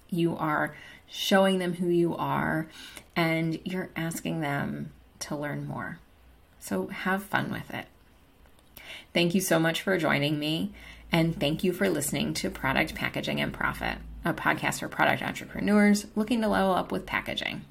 You 0.09 0.37
are 0.37 0.73
showing 1.05 1.59
them 1.59 1.73
who 1.73 1.89
you 1.89 2.15
are 2.15 2.67
and 3.13 3.59
you're 3.65 3.89
asking 3.97 4.39
them 4.39 4.91
to 5.21 5.35
learn 5.35 5.67
more. 5.67 5.99
So 6.59 6.87
have 6.87 7.23
fun 7.23 7.51
with 7.51 7.73
it. 7.73 7.85
Thank 9.13 9.33
you 9.33 9.41
so 9.41 9.59
much 9.59 9.81
for 9.81 9.97
joining 9.97 10.39
me, 10.39 10.73
and 11.11 11.39
thank 11.39 11.63
you 11.63 11.73
for 11.73 11.89
listening 11.89 12.33
to 12.35 12.49
Product 12.49 12.93
Packaging 12.95 13.41
and 13.41 13.53
Profit 13.53 13.97
a 14.23 14.33
podcast 14.33 14.79
for 14.79 14.87
product 14.87 15.23
entrepreneurs 15.23 16.05
looking 16.15 16.41
to 16.41 16.47
level 16.47 16.73
up 16.73 16.91
with 16.91 17.05
packaging. 17.05 17.61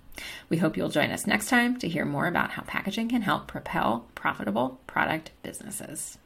We 0.48 0.58
hope 0.58 0.76
you'll 0.76 0.88
join 0.88 1.10
us 1.10 1.26
next 1.26 1.48
time 1.48 1.78
to 1.78 1.88
hear 1.88 2.04
more 2.04 2.26
about 2.26 2.50
how 2.50 2.62
packaging 2.62 3.08
can 3.08 3.22
help 3.22 3.46
propel 3.46 4.06
profitable 4.14 4.80
product 4.86 5.30
businesses. 5.42 6.18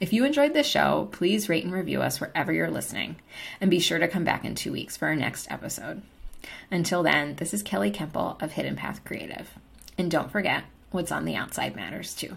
If 0.00 0.12
you 0.12 0.24
enjoyed 0.24 0.54
this 0.54 0.66
show, 0.66 1.08
please 1.12 1.48
rate 1.48 1.64
and 1.64 1.72
review 1.72 2.00
us 2.00 2.20
wherever 2.20 2.52
you're 2.52 2.70
listening, 2.70 3.16
and 3.60 3.70
be 3.70 3.80
sure 3.80 3.98
to 3.98 4.08
come 4.08 4.24
back 4.24 4.44
in 4.44 4.54
two 4.54 4.72
weeks 4.72 4.96
for 4.96 5.08
our 5.08 5.16
next 5.16 5.50
episode. 5.50 6.02
Until 6.70 7.02
then, 7.02 7.34
this 7.34 7.52
is 7.52 7.62
Kelley 7.62 7.90
Kempel 7.90 8.40
of 8.40 8.52
Hidden 8.52 8.76
Path 8.76 9.04
Creative. 9.04 9.50
And 9.98 10.10
don't 10.10 10.30
forget, 10.30 10.62
what's 10.92 11.10
on 11.10 11.24
the 11.24 11.34
outside 11.34 11.74
matters 11.74 12.14
too. 12.14 12.36